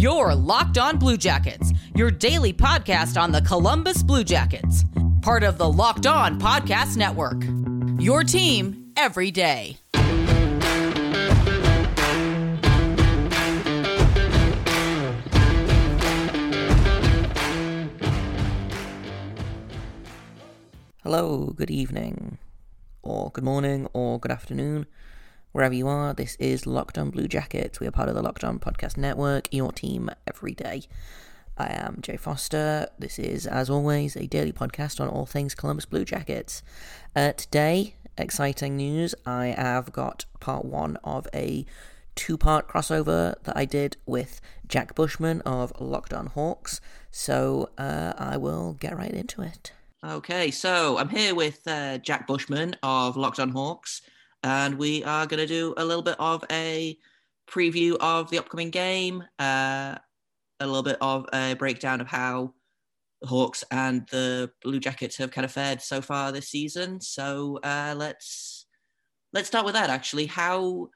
Your 0.00 0.34
Locked 0.34 0.78
On 0.78 0.96
Blue 0.96 1.18
Jackets, 1.18 1.74
your 1.94 2.10
daily 2.10 2.54
podcast 2.54 3.20
on 3.20 3.32
the 3.32 3.42
Columbus 3.42 4.02
Blue 4.02 4.24
Jackets, 4.24 4.82
part 5.20 5.42
of 5.42 5.58
the 5.58 5.70
Locked 5.70 6.06
On 6.06 6.40
Podcast 6.40 6.96
Network. 6.96 7.42
Your 8.00 8.24
team 8.24 8.92
every 8.96 9.30
day. 9.30 9.76
Hello, 21.02 21.52
good 21.54 21.70
evening, 21.70 22.38
or 23.02 23.30
good 23.32 23.44
morning, 23.44 23.86
or 23.92 24.18
good 24.18 24.32
afternoon, 24.32 24.86
wherever 25.52 25.74
you 25.74 25.88
are. 25.88 26.14
This 26.14 26.36
is 26.36 26.66
Locked 26.66 26.98
On 26.98 27.10
Blue 27.10 27.26
Jackets. 27.26 27.80
We 27.80 27.86
are 27.86 27.92
part 27.92 28.08
of 28.08 28.14
the 28.14 28.22
Locked 28.22 28.44
On 28.44 28.58
Podcast 28.58 28.96
Network, 28.96 29.48
your 29.52 29.72
team 29.72 30.10
every 30.26 30.54
day. 30.54 30.82
I 31.58 31.66
am 31.72 31.98
Jay 32.00 32.16
Foster. 32.16 32.88
This 32.98 33.18
is, 33.18 33.46
as 33.46 33.68
always, 33.68 34.16
a 34.16 34.26
daily 34.26 34.52
podcast 34.52 35.00
on 35.00 35.08
all 35.08 35.26
things 35.26 35.54
Columbus 35.54 35.86
Blue 35.86 36.04
Jackets. 36.04 36.62
Uh, 37.14 37.32
today, 37.32 37.96
exciting 38.16 38.76
news. 38.76 39.14
I 39.26 39.46
have 39.46 39.92
got 39.92 40.24
part 40.38 40.64
one 40.64 40.96
of 41.02 41.26
a 41.34 41.66
two 42.14 42.38
part 42.38 42.68
crossover 42.68 43.34
that 43.42 43.56
I 43.56 43.64
did 43.64 43.96
with 44.06 44.40
Jack 44.68 44.94
Bushman 44.94 45.40
of 45.42 45.72
Locked 45.80 46.12
On 46.12 46.26
Hawks. 46.26 46.80
So 47.10 47.70
uh, 47.76 48.12
I 48.16 48.36
will 48.36 48.74
get 48.74 48.96
right 48.96 49.12
into 49.12 49.42
it. 49.42 49.72
Okay, 50.02 50.50
so 50.50 50.96
I'm 50.96 51.10
here 51.10 51.34
with 51.34 51.66
uh, 51.66 51.98
Jack 51.98 52.26
Bushman 52.26 52.76
of 52.82 53.18
Locked 53.18 53.38
On 53.38 53.50
Hawks, 53.50 54.00
and 54.42 54.78
we 54.78 55.04
are 55.04 55.26
going 55.26 55.40
to 55.40 55.46
do 55.46 55.74
a 55.76 55.84
little 55.84 56.02
bit 56.02 56.16
of 56.18 56.44
a 56.50 56.96
preview 57.48 57.96
of 58.00 58.30
the 58.30 58.38
upcoming 58.38 58.70
game, 58.70 59.24
uh, 59.38 59.96
a 60.60 60.66
little 60.66 60.82
bit 60.82 60.98
of 61.00 61.26
a 61.32 61.54
breakdown 61.54 62.00
of 62.00 62.06
how 62.06 62.54
the 63.20 63.28
Hawks 63.28 63.64
and 63.70 64.06
the 64.10 64.50
Blue 64.62 64.80
Jackets 64.80 65.16
have 65.18 65.30
kind 65.30 65.44
of 65.44 65.52
fared 65.52 65.82
so 65.82 66.00
far 66.00 66.32
this 66.32 66.48
season. 66.48 67.00
So 67.00 67.58
uh, 67.62 67.94
let's 67.96 68.66
let's 69.32 69.48
start 69.48 69.64
with 69.64 69.74
that. 69.74 69.90
Actually, 69.90 70.26
how 70.26 70.88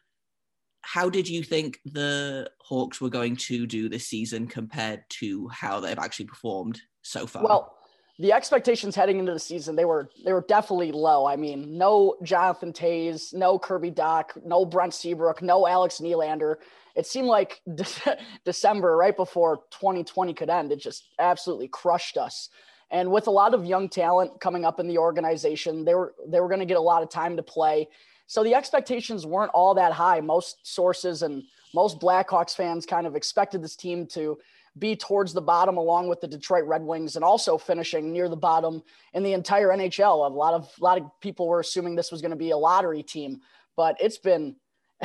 how 0.81 1.09
did 1.11 1.29
you 1.29 1.43
think 1.43 1.81
the 1.85 2.51
Hawks 2.61 3.01
were 3.01 3.11
going 3.11 3.37
to 3.37 3.67
do 3.67 3.89
this 3.89 4.07
season 4.07 4.47
compared 4.47 5.03
to 5.09 5.49
how 5.49 5.81
they've 5.81 5.99
actually 5.99 6.27
performed 6.27 6.81
so 7.03 7.27
far? 7.27 7.43
Well 7.43 7.77
the 8.19 8.33
expectations 8.33 8.95
heading 8.95 9.19
into 9.19 9.33
the 9.33 9.41
season 9.41 9.75
they 9.75 9.85
were 9.85 10.09
they 10.25 10.33
were 10.33 10.45
definitely 10.47 10.93
low. 10.93 11.27
I 11.27 11.37
mean, 11.37 11.77
no 11.77 12.17
Jonathan 12.23 12.73
Toews, 12.73 13.35
no 13.35 13.59
Kirby 13.59 13.91
Dach, 13.91 14.31
no 14.45 14.65
Brent 14.65 14.95
Seabrook, 14.95 15.43
no 15.43 15.67
Alex 15.67 15.99
Nylander. 15.99 16.57
It 16.95 17.07
seemed 17.07 17.27
like 17.27 17.61
De- 17.75 18.19
December, 18.45 18.97
right 18.97 19.17
before 19.17 19.63
2020 19.71 20.33
could 20.35 20.49
end, 20.49 20.71
it 20.71 20.81
just 20.81 21.09
absolutely 21.19 21.69
crushed 21.69 22.17
us. 22.17 22.51
And 22.91 23.11
with 23.11 23.27
a 23.27 23.33
lot 23.33 23.55
of 23.55 23.65
young 23.65 23.89
talent 23.89 24.41
coming 24.41 24.65
up 24.65 24.79
in 24.79 24.87
the 24.87 24.99
organization, 24.99 25.85
they 25.85 25.95
were 25.95 26.15
they 26.29 26.41
were 26.41 26.49
going 26.49 26.61
to 26.61 26.67
get 26.67 26.77
a 26.77 26.81
lot 26.81 27.03
of 27.03 27.11
time 27.11 27.37
to 27.37 27.43
play. 27.43 27.89
So 28.27 28.45
the 28.45 28.55
expectations 28.55 29.27
weren't 29.27 29.51
all 29.53 29.75
that 29.75 29.93
high. 29.93 30.21
Most 30.21 30.59
sources 30.63 31.23
and 31.23 31.43
most 31.75 32.01
Blackhawks 32.01 32.55
fans 32.55 32.87
kind 32.87 33.07
of 33.07 33.17
expected 33.17 33.63
this 33.63 33.77
team 33.77 34.07
to 34.09 34.39
be 34.79 34.97
towards 34.97 35.33
the 35.33 35.41
bottom 35.41 35.77
along 35.77 36.09
with 36.09 36.21
the 36.21 36.27
Detroit 36.27 36.65
Red 36.65 36.83
Wings 36.83 37.17
and 37.17 37.25
also 37.25 37.57
finishing 37.57 38.13
near 38.13 38.29
the 38.29 38.37
bottom 38.37 38.83
in 39.13 39.23
the 39.23 39.33
entire 39.33 39.69
NHL. 39.69 40.29
A 40.29 40.35
lot 40.35 40.55
of 40.55 40.71
a 40.81 40.85
lot 40.85 40.99
of 40.99 41.05
people 41.21 41.47
were 41.47 41.61
assuming 41.61 41.95
this 41.95 42.11
was 42.11 42.21
going 42.21 42.31
to 42.31 42.37
be 42.37 42.51
a 42.51 42.57
lottery 42.57 43.03
team, 43.03 43.41
but 43.77 43.97
it's 44.01 44.19
been 44.19 44.57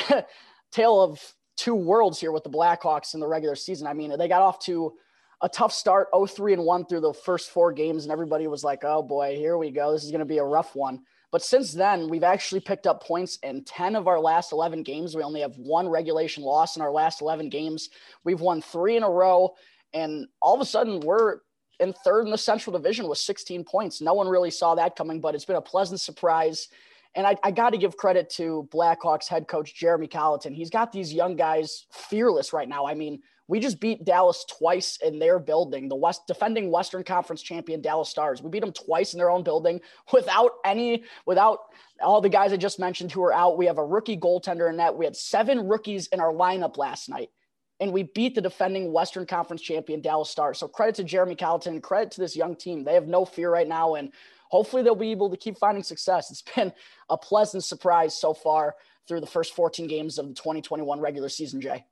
tale 0.72 1.02
of 1.02 1.22
two 1.56 1.76
worlds 1.76 2.20
here 2.20 2.32
with 2.32 2.44
the 2.44 2.50
Blackhawks 2.50 3.14
in 3.14 3.20
the 3.20 3.28
regular 3.28 3.56
season. 3.56 3.86
I 3.86 3.94
mean, 3.94 4.18
they 4.18 4.28
got 4.28 4.42
off 4.42 4.60
to 4.66 4.94
a 5.42 5.50
tough 5.50 5.72
start, 5.72 6.12
0-3 6.12 6.54
and 6.54 6.64
1 6.66 6.86
through 6.86 7.02
the 7.02 7.14
first 7.14 7.52
four 7.52 7.72
games 7.72 8.04
and 8.04 8.12
everybody 8.12 8.48
was 8.48 8.64
like, 8.64 8.84
"Oh 8.84 9.04
boy, 9.04 9.36
here 9.36 9.58
we 9.58 9.72
go. 9.72 9.92
This 9.92 10.04
is 10.04 10.12
going 10.12 10.20
to 10.20 10.26
be 10.26 10.40
a 10.40 10.44
rough 10.44 10.76
one." 10.76 11.04
But 11.32 11.44
since 11.44 11.74
then, 11.74 12.10
we've 12.10 12.24
actually 12.24 12.62
picked 12.62 12.88
up 12.88 13.04
points 13.04 13.38
in 13.44 13.64
10 13.64 13.96
of 13.96 14.08
our 14.08 14.20
last 14.20 14.52
11 14.52 14.84
games. 14.84 15.16
We 15.16 15.22
only 15.22 15.42
have 15.42 15.56
one 15.58 15.88
regulation 15.88 16.44
loss 16.44 16.76
in 16.76 16.82
our 16.82 16.92
last 16.92 17.22
11 17.22 17.50
games. 17.50 17.90
We've 18.24 18.42
won 18.42 18.62
three 18.62 18.98
in 18.98 19.04
a 19.04 19.10
row. 19.10 19.54
And 19.94 20.28
all 20.42 20.56
of 20.56 20.62
a 20.62 20.66
sudden, 20.66 21.00
we're 21.02 21.40
in 21.80 21.94
third 21.94 22.26
in 22.26 22.32
the 22.32 22.38
Central 22.38 22.76
Division 22.76 23.08
with 23.08 23.20
16 23.20 23.64
points. 23.64 24.02
No 24.02 24.14
one 24.14 24.28
really 24.28 24.52
saw 24.52 24.76
that 24.76 24.96
coming, 24.96 25.22
but 25.22 25.36
it's 25.36 25.46
been 25.46 25.56
a 25.56 25.62
pleasant 25.62 26.02
surprise. 26.02 26.68
And 27.16 27.26
I, 27.26 27.36
I 27.44 27.52
got 27.52 27.72
to 27.72 27.78
give 27.78 27.98
credit 27.98 28.30
to 28.32 28.68
Blackhawks 28.72 29.28
head 29.28 29.48
coach 29.48 29.76
Jeremy 29.76 30.08
Colliton. 30.08 30.54
He's 30.54 30.70
got 30.70 30.92
these 30.92 31.14
young 31.14 31.36
guys 31.36 31.86
fearless 31.92 32.54
right 32.54 32.70
now. 32.70 32.86
I 32.86 32.94
mean, 32.94 33.22
we 33.50 33.60
just 33.60 33.80
beat 33.80 34.06
Dallas 34.06 34.46
twice 34.48 35.00
in 35.04 35.18
their 35.18 35.40
building, 35.40 35.90
the 35.90 35.96
West 35.96 36.28
defending 36.28 36.70
Western 36.70 37.04
Conference 37.04 37.42
champion 37.42 37.82
Dallas 37.82 38.08
Stars. 38.08 38.44
We 38.44 38.52
beat 38.52 38.60
them 38.62 38.72
twice 38.72 39.14
in 39.14 39.18
their 39.18 39.32
own 39.32 39.44
building 39.44 39.82
without 40.14 40.52
any, 40.64 41.04
without 41.26 41.62
all 42.00 42.22
the 42.22 42.30
guys 42.30 42.54
I 42.54 42.58
just 42.58 42.80
mentioned 42.80 43.12
who 43.12 43.24
are 43.24 43.34
out. 43.34 43.58
We 43.58 43.66
have 43.66 43.80
a 43.80 43.84
rookie 43.86 44.18
goaltender 44.18 44.70
in 44.70 44.78
that. 44.78 44.96
We 44.96 45.04
had 45.04 45.16
seven 45.16 45.68
rookies 45.68 46.06
in 46.08 46.20
our 46.20 46.32
lineup 46.32 46.78
last 46.78 47.10
night, 47.10 47.32
and 47.80 47.92
we 47.92 48.04
beat 48.04 48.36
the 48.36 48.42
defending 48.42 48.94
Western 48.94 49.26
Conference 49.26 49.64
champion 49.64 50.00
Dallas 50.00 50.30
Stars. 50.30 50.60
So 50.60 50.68
credit 50.68 50.94
to 50.96 51.04
Jeremy 51.04 51.36
Colliton, 51.36 51.82
credit 51.82 52.12
to 52.12 52.22
this 52.22 52.36
young 52.36 52.56
team. 52.56 52.84
They 52.84 52.94
have 52.94 53.08
no 53.08 53.26
fear 53.26 53.52
right 53.52 53.68
now, 53.68 53.96
and 53.96 54.14
hopefully 54.50 54.84
they'll 54.84 54.96
be 54.96 55.12
able 55.12 55.30
to 55.30 55.38
keep 55.38 55.58
finding 55.58 55.84
success. 55.84 56.30
It's 56.30 56.44
been 56.56 56.74
a 57.10 57.18
pleasant 57.18 57.64
surprise 57.64 58.20
so 58.20 58.34
far 58.34 58.76
through 59.08 59.22
the 59.22 59.28
first 59.28 59.56
14 59.56 59.88
games 59.88 60.18
of 60.18 60.28
the 60.28 60.34
2021 60.34 61.00
regular 61.00 61.30
season, 61.30 61.62
Jay. 61.62 61.86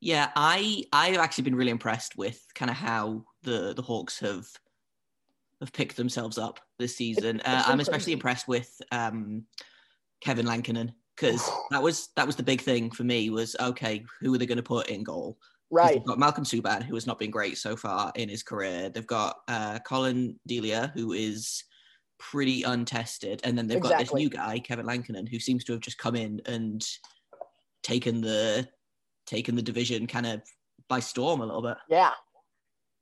Yeah, 0.00 0.30
I 0.36 0.84
I've 0.92 1.16
actually 1.16 1.44
been 1.44 1.54
really 1.54 1.70
impressed 1.70 2.16
with 2.16 2.40
kind 2.54 2.70
of 2.70 2.76
how 2.76 3.24
the 3.42 3.72
the 3.74 3.82
Hawks 3.82 4.20
have 4.20 4.46
have 5.60 5.72
picked 5.72 5.96
themselves 5.96 6.36
up 6.38 6.60
this 6.78 6.96
season. 6.96 7.40
Uh, 7.40 7.64
I'm 7.66 7.80
especially 7.80 8.12
impressed 8.12 8.46
with 8.46 8.70
um, 8.92 9.44
Kevin 10.20 10.46
Lankinen 10.46 10.92
because 11.16 11.50
that 11.70 11.82
was 11.82 12.10
that 12.16 12.26
was 12.26 12.36
the 12.36 12.42
big 12.42 12.60
thing 12.60 12.90
for 12.90 13.04
me 13.04 13.30
was 13.30 13.56
okay, 13.58 14.04
who 14.20 14.34
are 14.34 14.38
they 14.38 14.46
going 14.46 14.56
to 14.56 14.62
put 14.62 14.88
in 14.88 15.02
goal? 15.02 15.38
Right. 15.76 15.94
They've 15.94 16.04
got 16.04 16.18
Malcolm 16.18 16.44
Subban, 16.44 16.82
who 16.82 16.94
has 16.94 17.06
not 17.06 17.18
been 17.18 17.30
great 17.30 17.58
so 17.58 17.76
far 17.76 18.10
in 18.14 18.30
his 18.30 18.42
career. 18.42 18.88
They've 18.88 19.06
got 19.06 19.36
uh, 19.46 19.78
Collin 19.80 20.40
Delia, 20.46 20.90
who 20.94 21.12
is 21.12 21.62
pretty 22.18 22.62
untested, 22.62 23.42
and 23.44 23.58
then 23.58 23.66
they've 23.66 23.76
exactly. 23.76 24.04
got 24.04 24.12
this 24.12 24.14
new 24.14 24.30
guy, 24.30 24.58
Kevin 24.58 24.86
Lankinen, 24.86 25.26
who 25.26 25.38
seems 25.38 25.64
to 25.64 25.72
have 25.72 25.82
just 25.82 25.98
come 25.98 26.16
in 26.16 26.40
and 26.46 26.82
taken 27.82 28.22
the 28.22 28.66
taken 29.26 29.54
the 29.54 29.62
division 29.62 30.06
kind 30.06 30.24
of 30.24 30.40
by 30.88 30.98
storm 30.98 31.42
a 31.42 31.46
little 31.46 31.62
bit. 31.62 31.76
Yeah, 31.90 32.12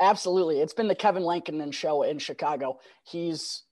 absolutely. 0.01 0.61
It's 0.61 0.75
been 0.75 0.89
the 0.89 0.97
Kevin 0.97 1.23
Lankinen 1.23 1.71
show 1.71 2.03
in 2.03 2.19
Chicago. 2.19 2.81
He's 3.05 3.63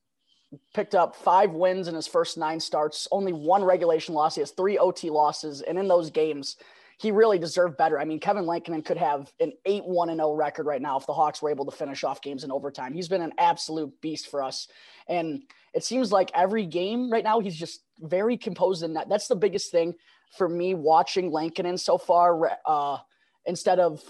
picked 0.75 0.95
up 0.95 1.17
five 1.17 1.51
wins 1.51 1.89
in 1.89 1.95
his 1.97 2.07
first 2.07 2.39
nine 2.39 2.61
starts, 2.61 3.09
only 3.11 3.33
one 3.33 3.65
regulation 3.65 4.15
loss. 4.15 4.37
He 4.37 4.43
has 4.43 4.53
three 4.53 4.79
OT 4.79 5.11
losses. 5.11 5.61
And 5.63 5.79
in 5.79 5.89
those 5.89 6.11
games, 6.11 6.57
he 7.03 7.11
really 7.11 7.37
deserved 7.37 7.77
better. 7.77 7.99
I 7.99 8.05
mean, 8.05 8.21
Kevin 8.21 8.47
Lankinen 8.47 8.83
could 8.83 8.97
have 8.97 9.33
an 9.41 9.53
8 9.65 9.85
1 9.85 10.09
0 10.15 10.35
record 10.35 10.67
right 10.67 10.81
now 10.81 10.97
if 10.97 11.05
the 11.05 11.13
Hawks 11.13 11.43
were 11.43 11.51
able 11.51 11.65
to 11.65 11.77
finish 11.77 12.05
off 12.05 12.23
games 12.23 12.45
in 12.45 12.53
overtime. 12.53 12.95
He's 12.95 13.09
been 13.09 13.23
an 13.23 13.33
absolute 13.39 13.93
beast 14.01 14.31
for 14.31 14.41
us. 14.41 14.69
And 15.09 15.43
it 15.75 15.83
seems 15.83 16.13
like 16.13 16.31
every 16.33 16.65
game 16.65 17.11
right 17.11 17.25
now, 17.25 17.41
he's 17.41 17.57
just 17.57 17.81
very 17.99 18.37
composed 18.37 18.85
in 18.85 18.95
that. 18.95 19.09
That's 19.09 19.27
the 19.27 19.35
biggest 19.35 19.73
thing 19.73 19.95
for 20.39 20.49
me 20.49 20.75
watching 20.75 21.33
Lankinen 21.33 21.77
so 21.77 21.99
far 21.99 22.59
uh, 22.65 22.99
instead 23.47 23.81
of 23.81 24.01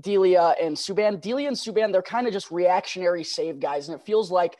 Delia 0.00 0.56
and 0.60 0.76
Subban. 0.76 1.20
Delia 1.20 1.46
and 1.46 1.56
Subban, 1.56 1.92
they're 1.92 2.02
kind 2.02 2.26
of 2.26 2.32
just 2.32 2.50
reactionary 2.50 3.22
save 3.22 3.60
guys. 3.60 3.88
And 3.88 3.98
it 3.98 4.04
feels 4.04 4.28
like 4.28 4.56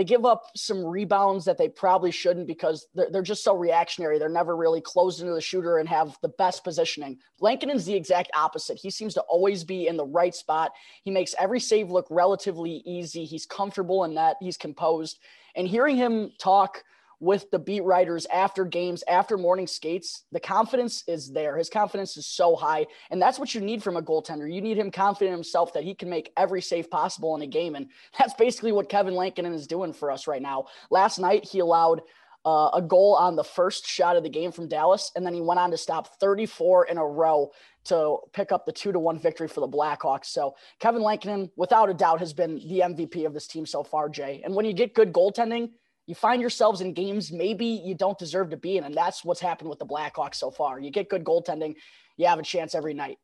they 0.00 0.04
give 0.04 0.24
up 0.24 0.46
some 0.56 0.82
rebounds 0.82 1.44
that 1.44 1.58
they 1.58 1.68
probably 1.68 2.10
shouldn't 2.10 2.46
because 2.46 2.86
they're, 2.94 3.10
they're 3.10 3.20
just 3.20 3.44
so 3.44 3.54
reactionary. 3.54 4.18
They're 4.18 4.30
never 4.30 4.56
really 4.56 4.80
closed 4.80 5.20
into 5.20 5.34
the 5.34 5.42
shooter 5.42 5.76
and 5.76 5.86
have 5.90 6.16
the 6.22 6.30
best 6.30 6.64
positioning. 6.64 7.18
Lankinen's 7.38 7.84
the 7.84 7.92
exact 7.92 8.30
opposite. 8.34 8.78
He 8.78 8.90
seems 8.90 9.12
to 9.12 9.20
always 9.28 9.62
be 9.62 9.88
in 9.88 9.98
the 9.98 10.06
right 10.06 10.34
spot. 10.34 10.72
He 11.02 11.10
makes 11.10 11.34
every 11.38 11.60
save 11.60 11.90
look 11.90 12.06
relatively 12.08 12.82
easy. 12.86 13.26
He's 13.26 13.44
comfortable 13.44 14.04
in 14.04 14.14
that. 14.14 14.38
He's 14.40 14.56
composed. 14.56 15.18
And 15.54 15.68
hearing 15.68 15.96
him 15.96 16.32
talk– 16.38 16.82
with 17.20 17.50
the 17.50 17.58
beat 17.58 17.84
writers 17.84 18.26
after 18.32 18.64
games, 18.64 19.04
after 19.06 19.36
morning 19.36 19.66
skates, 19.66 20.24
the 20.32 20.40
confidence 20.40 21.04
is 21.06 21.30
there. 21.30 21.58
His 21.58 21.68
confidence 21.68 22.16
is 22.16 22.26
so 22.26 22.56
high. 22.56 22.86
And 23.10 23.20
that's 23.20 23.38
what 23.38 23.54
you 23.54 23.60
need 23.60 23.82
from 23.82 23.98
a 23.98 24.02
goaltender. 24.02 24.52
You 24.52 24.62
need 24.62 24.78
him 24.78 24.90
confident 24.90 25.34
himself 25.34 25.74
that 25.74 25.84
he 25.84 25.94
can 25.94 26.08
make 26.08 26.32
every 26.36 26.62
save 26.62 26.90
possible 26.90 27.36
in 27.36 27.42
a 27.42 27.46
game. 27.46 27.74
And 27.74 27.88
that's 28.18 28.34
basically 28.34 28.72
what 28.72 28.88
Kevin 28.88 29.14
Lankinen 29.14 29.52
is 29.52 29.66
doing 29.66 29.92
for 29.92 30.10
us 30.10 30.26
right 30.26 30.42
now. 30.42 30.66
Last 30.90 31.18
night, 31.18 31.44
he 31.44 31.58
allowed 31.58 32.00
uh, 32.44 32.70
a 32.72 32.80
goal 32.80 33.14
on 33.16 33.36
the 33.36 33.44
first 33.44 33.86
shot 33.86 34.16
of 34.16 34.22
the 34.22 34.30
game 34.30 34.50
from 34.50 34.66
Dallas, 34.66 35.12
and 35.14 35.26
then 35.26 35.34
he 35.34 35.42
went 35.42 35.60
on 35.60 35.70
to 35.72 35.76
stop 35.76 36.18
34 36.20 36.86
in 36.86 36.96
a 36.96 37.04
row 37.04 37.50
to 37.84 38.16
pick 38.32 38.50
up 38.50 38.64
the 38.64 38.72
two 38.72 38.92
to 38.92 38.98
one 38.98 39.18
victory 39.18 39.48
for 39.48 39.60
the 39.60 39.68
Blackhawks. 39.68 40.26
So 40.26 40.54
Kevin 40.78 41.02
Lankinen, 41.02 41.50
without 41.56 41.90
a 41.90 41.94
doubt, 41.94 42.20
has 42.20 42.32
been 42.32 42.54
the 42.54 42.80
MVP 42.80 43.26
of 43.26 43.34
this 43.34 43.46
team 43.46 43.66
so 43.66 43.82
far, 43.82 44.08
Jay. 44.08 44.40
And 44.44 44.54
when 44.54 44.64
you 44.64 44.72
get 44.72 44.94
good 44.94 45.12
goaltending, 45.12 45.70
you 46.10 46.16
find 46.16 46.40
yourselves 46.40 46.80
in 46.80 46.92
games 46.92 47.30
maybe 47.30 47.64
you 47.64 47.94
don't 47.94 48.18
deserve 48.18 48.50
to 48.50 48.56
be 48.56 48.76
in. 48.76 48.82
And 48.82 48.92
that's 48.92 49.24
what's 49.24 49.38
happened 49.38 49.70
with 49.70 49.78
the 49.78 49.86
Blackhawks 49.86 50.34
so 50.34 50.50
far. 50.50 50.80
You 50.80 50.90
get 50.90 51.08
good 51.08 51.22
goaltending, 51.22 51.76
you 52.16 52.26
have 52.26 52.40
a 52.40 52.42
chance 52.42 52.74
every 52.74 52.94
night. 52.94 53.18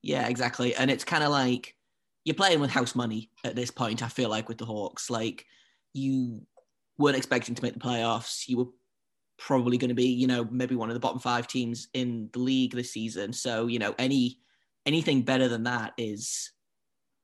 Yeah, 0.00 0.26
exactly. 0.26 0.74
And 0.74 0.90
it's 0.90 1.04
kind 1.04 1.22
of 1.22 1.30
like 1.30 1.76
you're 2.24 2.34
playing 2.34 2.60
with 2.60 2.70
house 2.70 2.94
money 2.94 3.28
at 3.44 3.54
this 3.54 3.70
point. 3.70 4.02
I 4.02 4.08
feel 4.08 4.30
like 4.30 4.48
with 4.48 4.56
the 4.56 4.64
Hawks, 4.64 5.10
like 5.10 5.44
you 5.92 6.40
weren't 6.96 7.18
expecting 7.18 7.54
to 7.54 7.62
make 7.62 7.74
the 7.74 7.78
playoffs. 7.78 8.48
You 8.48 8.56
were 8.56 8.68
probably 9.36 9.76
going 9.76 9.90
to 9.90 9.94
be, 9.94 10.06
you 10.06 10.26
know, 10.26 10.48
maybe 10.50 10.76
one 10.76 10.88
of 10.88 10.94
the 10.94 11.00
bottom 11.00 11.18
five 11.18 11.46
teams 11.46 11.88
in 11.92 12.30
the 12.32 12.38
league 12.38 12.74
this 12.74 12.90
season. 12.90 13.34
So, 13.34 13.66
you 13.66 13.78
know, 13.78 13.94
any 13.98 14.38
anything 14.86 15.20
better 15.20 15.48
than 15.48 15.64
that 15.64 15.92
is 15.98 16.52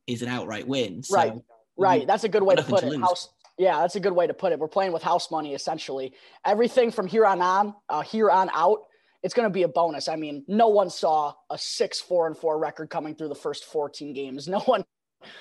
is 0.06 0.20
an 0.20 0.28
outright 0.28 0.68
win. 0.68 1.02
So 1.02 1.16
right. 1.16 1.32
Right. 1.78 2.06
That's 2.06 2.24
a 2.24 2.28
good 2.28 2.42
way 2.42 2.54
to 2.56 2.62
put 2.62 2.80
to 2.80 2.92
it. 2.92 3.00
House 3.00 3.30
yeah, 3.60 3.80
that's 3.80 3.94
a 3.94 4.00
good 4.00 4.14
way 4.14 4.26
to 4.26 4.32
put 4.32 4.52
it. 4.52 4.58
We're 4.58 4.68
playing 4.68 4.92
with 4.92 5.02
house 5.02 5.30
money 5.30 5.52
essentially. 5.52 6.14
Everything 6.46 6.90
from 6.90 7.06
here 7.06 7.26
on 7.26 7.42
on, 7.42 7.74
uh, 7.90 8.00
here 8.00 8.30
on 8.30 8.48
out, 8.54 8.78
it's 9.22 9.34
going 9.34 9.46
to 9.46 9.52
be 9.52 9.64
a 9.64 9.68
bonus. 9.68 10.08
I 10.08 10.16
mean, 10.16 10.46
no 10.48 10.68
one 10.68 10.88
saw 10.88 11.34
a 11.50 11.58
six, 11.58 12.00
four, 12.00 12.26
and 12.26 12.34
four 12.34 12.58
record 12.58 12.88
coming 12.88 13.14
through 13.14 13.28
the 13.28 13.34
first 13.34 13.66
14 13.66 14.14
games. 14.14 14.48
No 14.48 14.60
one 14.60 14.82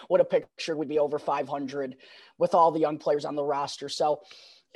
would 0.10 0.20
have 0.20 0.30
pictured 0.30 0.76
we'd 0.76 0.90
be 0.90 1.00
over 1.00 1.18
500 1.18 1.96
with 2.38 2.54
all 2.54 2.72
the 2.72 2.82
young 2.82 2.98
players 2.98 3.24
on 3.24 3.36
the 3.36 3.44
roster. 3.44 3.88
So 3.88 4.20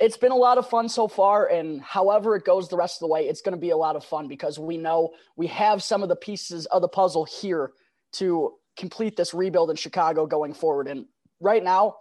it's 0.00 0.16
been 0.16 0.32
a 0.32 0.36
lot 0.36 0.56
of 0.56 0.70
fun 0.70 0.88
so 0.88 1.06
far. 1.06 1.46
And 1.46 1.82
however 1.82 2.36
it 2.36 2.46
goes 2.46 2.70
the 2.70 2.78
rest 2.78 2.96
of 2.96 3.00
the 3.00 3.12
way, 3.12 3.28
it's 3.28 3.42
going 3.42 3.54
to 3.54 3.60
be 3.60 3.70
a 3.70 3.76
lot 3.76 3.94
of 3.94 4.06
fun 4.06 4.26
because 4.26 4.58
we 4.58 4.78
know 4.78 5.10
we 5.36 5.48
have 5.48 5.82
some 5.82 6.02
of 6.02 6.08
the 6.08 6.16
pieces 6.16 6.64
of 6.64 6.80
the 6.80 6.88
puzzle 6.88 7.26
here 7.26 7.72
to 8.12 8.54
complete 8.78 9.16
this 9.16 9.34
rebuild 9.34 9.68
in 9.68 9.76
Chicago 9.76 10.26
going 10.26 10.54
forward. 10.54 10.88
And 10.88 11.04
right 11.40 11.62
now, 11.62 11.96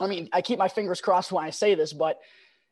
I 0.00 0.06
mean, 0.06 0.28
I 0.32 0.42
keep 0.42 0.58
my 0.58 0.68
fingers 0.68 1.00
crossed 1.00 1.32
when 1.32 1.44
I 1.44 1.50
say 1.50 1.74
this, 1.74 1.92
but 1.92 2.18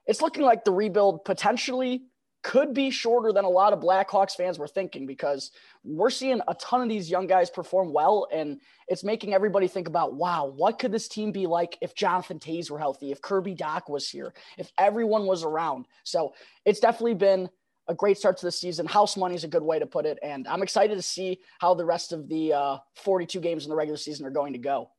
it's 0.07 0.23
looking 0.23 0.45
like 0.45 0.65
the 0.65 0.73
rebuild 0.73 1.25
potentially 1.25 2.03
could 2.45 2.75
be 2.75 2.91
shorter 2.91 3.33
than 3.33 3.47
a 3.47 3.49
lot 3.49 3.73
of 3.73 3.81
Blackhawks 3.81 4.37
fans 4.37 4.59
were 4.59 4.69
thinking 4.69 5.07
because 5.07 5.51
we're 5.83 6.11
seeing 6.11 6.43
a 6.47 6.55
ton 6.55 6.83
of 6.83 6.91
these 6.91 7.11
young 7.11 7.27
guys 7.27 7.49
perform 7.49 7.91
well 7.91 8.29
and 8.31 8.61
it's 8.87 9.03
making 9.03 9.33
everybody 9.33 9.67
think 9.67 9.89
about 9.89 10.15
wow 10.15 10.53
what 10.55 10.79
could 10.79 10.93
this 10.93 11.09
team 11.09 11.33
be 11.33 11.47
like 11.47 11.79
if 11.81 11.95
Jonathan 11.95 12.39
Toews 12.39 12.71
were 12.71 12.79
healthy 12.79 13.11
if 13.11 13.23
Kirby 13.23 13.57
Dach 13.57 13.89
was 13.89 14.11
here 14.11 14.35
if 14.59 14.71
everyone 14.79 15.25
was 15.25 15.43
around? 15.43 15.87
So 16.05 16.35
it's 16.67 16.81
definitely 16.81 17.15
been 17.15 17.49
a 17.89 17.95
great 17.95 18.19
start 18.19 18.37
to 18.39 18.47
the 18.47 18.53
season. 18.53 18.85
House 18.87 19.17
money 19.17 19.35
is 19.35 19.45
a 19.45 19.49
good 19.49 19.63
way 19.63 19.79
to 19.79 19.87
put 19.87 20.05
it 20.05 20.19
and 20.23 20.47
I'm 20.47 20.63
excited 20.63 20.97
to 20.97 21.03
see 21.03 21.41
how 21.61 21.73
the 21.73 21.87
rest 21.87 22.13
of 22.13 22.29
the 22.29 22.53
uh, 22.53 22.77
42 22.97 23.41
games 23.41 23.65
in 23.65 23.71
the 23.71 23.77
regular 23.77 23.97
season 23.97 24.27
are 24.27 24.31
going 24.31 24.53
to 24.53 24.59
go 24.59 24.91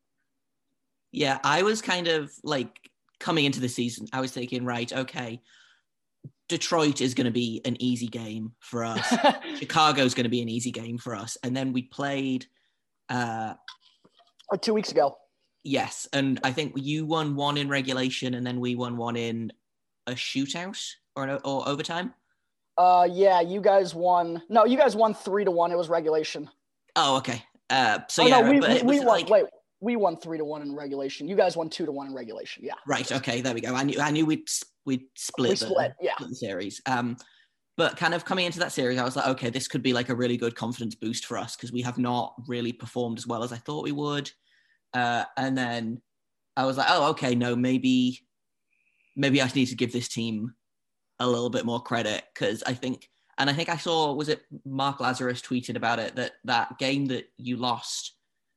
yeah, 1.15 1.39
I 1.43 1.63
was 1.63 1.81
kind 1.81 2.07
of 2.07 2.31
like 2.43 2.91
coming 3.19 3.45
into 3.45 3.61
the 3.61 3.69
season, 3.69 4.07
I 4.11 4.19
was 4.19 4.31
thinking, 4.31 4.65
right, 4.65 4.91
okay, 4.91 5.41
Detroit 6.49 7.01
is 7.01 7.13
going 7.13 7.25
to 7.25 7.31
be 7.31 7.61
an 7.65 7.81
easy 7.81 8.07
game 8.07 8.51
for 8.59 8.83
us. 8.83 9.15
Chicago 9.57 10.03
is 10.03 10.13
going 10.13 10.25
to 10.25 10.29
be 10.29 10.41
an 10.41 10.49
easy 10.49 10.71
game 10.71 10.97
for 10.97 11.15
us. 11.15 11.37
And 11.43 11.55
then 11.55 11.73
we 11.73 11.83
played 11.83 12.45
uh 13.09 13.53
or 14.49 14.57
two 14.57 14.73
weeks 14.73 14.91
ago. 14.91 15.15
Yes, 15.63 16.07
and 16.13 16.39
I 16.43 16.51
think 16.51 16.73
you 16.75 17.05
won 17.05 17.35
one 17.35 17.57
in 17.57 17.69
regulation, 17.69 18.35
and 18.35 18.45
then 18.45 18.59
we 18.59 18.75
won 18.75 18.97
one 18.97 19.15
in 19.15 19.51
a 20.05 20.11
shootout 20.11 20.79
or 21.15 21.39
or 21.43 21.67
overtime. 21.67 22.13
Uh, 22.77 23.07
yeah, 23.09 23.41
you 23.41 23.61
guys 23.61 23.95
won. 23.95 24.43
No, 24.49 24.65
you 24.65 24.77
guys 24.77 24.95
won 24.95 25.13
three 25.13 25.45
to 25.45 25.51
one. 25.51 25.71
It 25.71 25.77
was 25.77 25.89
regulation. 25.89 26.49
Oh, 26.95 27.17
okay. 27.17 27.43
Uh, 27.69 27.99
so 28.09 28.23
oh, 28.23 28.27
yeah, 28.27 28.41
no, 28.41 28.51
we, 28.51 28.59
we, 28.59 28.81
we 28.83 28.97
won. 28.99 29.07
Like, 29.07 29.29
wait, 29.29 29.45
we 29.85 29.95
won 29.95 30.17
three 30.17 30.39
to 30.39 30.43
one 30.43 30.63
in 30.63 30.75
regulation. 30.75 31.27
You 31.27 31.35
guys 31.35 31.55
won 31.55 31.69
two 31.69 31.85
to 31.85 31.91
one 31.91 32.07
in 32.07 32.15
regulation. 32.15 32.63
Yeah. 32.65 32.73
Right. 32.87 33.09
Okay. 33.11 33.41
There 33.41 33.53
we 33.53 33.61
go. 33.61 33.75
I 33.75 33.83
knew 33.83 34.01
I 34.01 34.09
knew 34.09 34.25
we'd 34.25 34.49
we'd 34.83 35.03
split, 35.15 35.51
we 35.51 35.55
split 35.55 35.93
the, 35.99 36.05
yeah. 36.05 36.13
the 36.19 36.33
series. 36.33 36.81
Um, 36.87 37.17
but 37.77 37.95
kind 37.95 38.15
of 38.15 38.25
coming 38.25 38.45
into 38.45 38.59
that 38.59 38.71
series, 38.71 38.97
I 38.97 39.03
was 39.03 39.15
like, 39.15 39.27
okay, 39.27 39.51
this 39.51 39.67
could 39.67 39.83
be 39.83 39.93
like 39.93 40.09
a 40.09 40.15
really 40.15 40.37
good 40.37 40.55
confidence 40.55 40.95
boost 40.95 41.27
for 41.27 41.37
us 41.37 41.55
because 41.55 41.71
we 41.71 41.83
have 41.83 41.99
not 41.99 42.33
really 42.47 42.73
performed 42.73 43.19
as 43.19 43.27
well 43.27 43.43
as 43.43 43.53
I 43.53 43.57
thought 43.57 43.83
we 43.83 43.91
would. 43.91 44.31
Uh, 44.93 45.25
and 45.37 45.55
then 45.55 46.01
I 46.57 46.65
was 46.65 46.77
like, 46.77 46.87
oh, 46.89 47.11
okay, 47.11 47.35
no, 47.35 47.55
maybe 47.55 48.25
maybe 49.15 49.39
I 49.39 49.51
need 49.53 49.67
to 49.67 49.75
give 49.75 49.93
this 49.93 50.07
team 50.07 50.55
a 51.19 51.27
little 51.27 51.51
bit 51.51 51.65
more 51.65 51.81
credit 51.81 52.23
because 52.33 52.63
I 52.63 52.73
think, 52.73 53.07
and 53.37 53.51
I 53.51 53.53
think 53.53 53.69
I 53.69 53.77
saw 53.77 54.13
was 54.13 54.29
it 54.29 54.41
Mark 54.65 54.97
Lazerus 54.97 55.43
tweeted 55.43 55.75
about 55.75 55.99
it 55.99 56.15
that 56.15 56.31
that 56.45 56.79
game 56.79 57.05
that 57.07 57.25
you 57.37 57.57
lost 57.57 58.14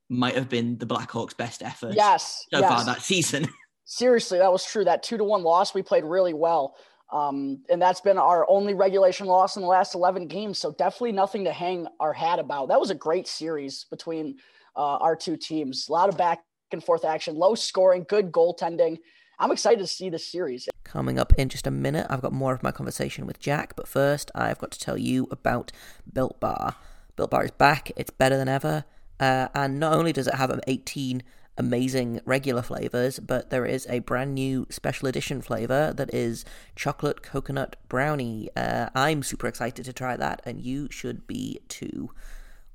might 0.08 0.34
have 0.34 0.48
been 0.48 0.78
the 0.78 0.86
Blackhawks' 0.86 1.36
best 1.36 1.62
effort 1.62 1.94
yes, 1.94 2.46
so 2.52 2.60
yes. 2.60 2.68
far 2.68 2.84
that 2.84 3.02
season. 3.02 3.48
Seriously, 3.84 4.38
that 4.38 4.52
was 4.52 4.64
true. 4.64 4.84
That 4.84 5.02
two 5.02 5.16
to 5.16 5.24
one 5.24 5.42
loss, 5.42 5.74
we 5.74 5.82
played 5.82 6.04
really 6.04 6.34
well. 6.34 6.76
Um, 7.10 7.62
and 7.70 7.80
that's 7.80 8.02
been 8.02 8.18
our 8.18 8.44
only 8.50 8.74
regulation 8.74 9.26
loss 9.26 9.56
in 9.56 9.62
the 9.62 9.68
last 9.68 9.94
11 9.94 10.28
games. 10.28 10.58
So 10.58 10.72
definitely 10.72 11.12
nothing 11.12 11.44
to 11.44 11.52
hang 11.52 11.86
our 12.00 12.12
hat 12.12 12.38
about. 12.38 12.68
That 12.68 12.80
was 12.80 12.90
a 12.90 12.94
great 12.94 13.26
series 13.26 13.84
between 13.84 14.36
uh, 14.76 14.96
our 14.98 15.16
two 15.16 15.36
teams. 15.36 15.88
A 15.88 15.92
lot 15.92 16.10
of 16.10 16.18
back 16.18 16.42
and 16.70 16.84
forth 16.84 17.04
action, 17.04 17.34
low 17.34 17.54
scoring, 17.54 18.04
good 18.08 18.30
goaltending. 18.30 18.98
I'm 19.38 19.52
excited 19.52 19.78
to 19.78 19.86
see 19.86 20.10
this 20.10 20.30
series. 20.30 20.68
Coming 20.84 21.18
up 21.18 21.32
in 21.38 21.48
just 21.48 21.66
a 21.66 21.70
minute, 21.70 22.06
I've 22.10 22.20
got 22.20 22.32
more 22.32 22.52
of 22.52 22.62
my 22.62 22.72
conversation 22.72 23.24
with 23.26 23.38
Jack, 23.38 23.74
but 23.76 23.88
first, 23.88 24.30
I've 24.34 24.58
got 24.58 24.72
to 24.72 24.78
tell 24.78 24.98
you 24.98 25.28
about 25.30 25.70
Built 26.12 26.40
Bar. 26.40 26.74
Built 27.16 27.30
Bar 27.30 27.44
is 27.44 27.50
back, 27.52 27.90
it's 27.96 28.10
better 28.10 28.36
than 28.36 28.48
ever. 28.48 28.84
Uh, 29.20 29.48
and 29.54 29.80
not 29.80 29.92
only 29.94 30.12
does 30.12 30.26
it 30.26 30.34
have 30.34 30.58
18 30.66 31.22
amazing 31.58 32.20
regular 32.24 32.62
flavors, 32.62 33.18
but 33.18 33.50
there 33.50 33.66
is 33.66 33.86
a 33.90 33.98
brand 33.98 34.34
new 34.34 34.66
special 34.70 35.08
edition 35.08 35.42
flavor 35.42 35.92
that 35.92 36.12
is 36.14 36.44
chocolate 36.76 37.22
coconut 37.22 37.76
brownie. 37.88 38.48
Uh, 38.56 38.88
I'm 38.94 39.22
super 39.22 39.48
excited 39.48 39.84
to 39.84 39.92
try 39.92 40.16
that, 40.16 40.40
and 40.44 40.60
you 40.60 40.88
should 40.90 41.26
be 41.26 41.60
too. 41.68 42.10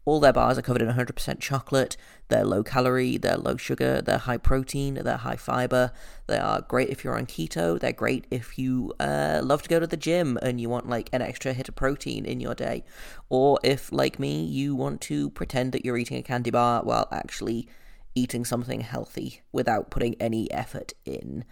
All 0.06 0.20
their 0.20 0.34
bars 0.34 0.58
are 0.58 0.62
covered 0.62 0.82
in 0.82 0.90
100% 0.90 1.40
chocolate. 1.40 1.96
They're 2.28 2.44
low 2.44 2.64
calorie, 2.64 3.18
they're 3.18 3.38
low 3.38 3.56
sugar, 3.56 4.02
they're 4.02 4.18
high 4.18 4.38
protein, 4.38 4.96
they're 4.96 5.18
high 5.18 5.38
fiber. 5.38 5.94
They 6.28 6.38
are 6.38 6.62
great 6.62 6.90
if 6.90 7.04
you're 7.04 7.18
on 7.18 7.26
keto. 7.26 7.80
They're 7.80 7.94
great 7.94 8.28
if 8.30 8.60
you 8.60 8.94
uh, 9.00 9.42
love 9.44 9.62
to 9.64 9.70
go 9.70 9.80
to 9.80 9.88
the 9.88 9.98
gym 9.98 10.38
and 10.42 10.60
you 10.60 10.70
want 10.70 10.90
like 10.90 11.10
an 11.14 11.22
extra 11.22 11.54
hit 11.54 11.70
of 11.70 11.76
protein 11.76 12.26
in 12.26 12.42
your 12.42 12.56
day. 12.56 12.84
Or 13.30 13.60
if, 13.64 13.92
like 13.92 14.20
me, 14.20 14.44
you 14.44 14.76
want 14.76 15.00
to 15.02 15.30
pretend 15.30 15.72
that 15.72 15.86
you're 15.86 15.98
eating 15.98 16.18
a 16.18 16.24
candy 16.24 16.52
bar 16.52 16.84
while 16.84 17.08
actually 17.12 17.70
eating 18.16 18.46
something 18.46 18.82
healthy 18.82 19.42
without 19.52 19.90
putting 19.90 20.16
any 20.20 20.52
effort 20.52 20.94
in. 21.06 21.46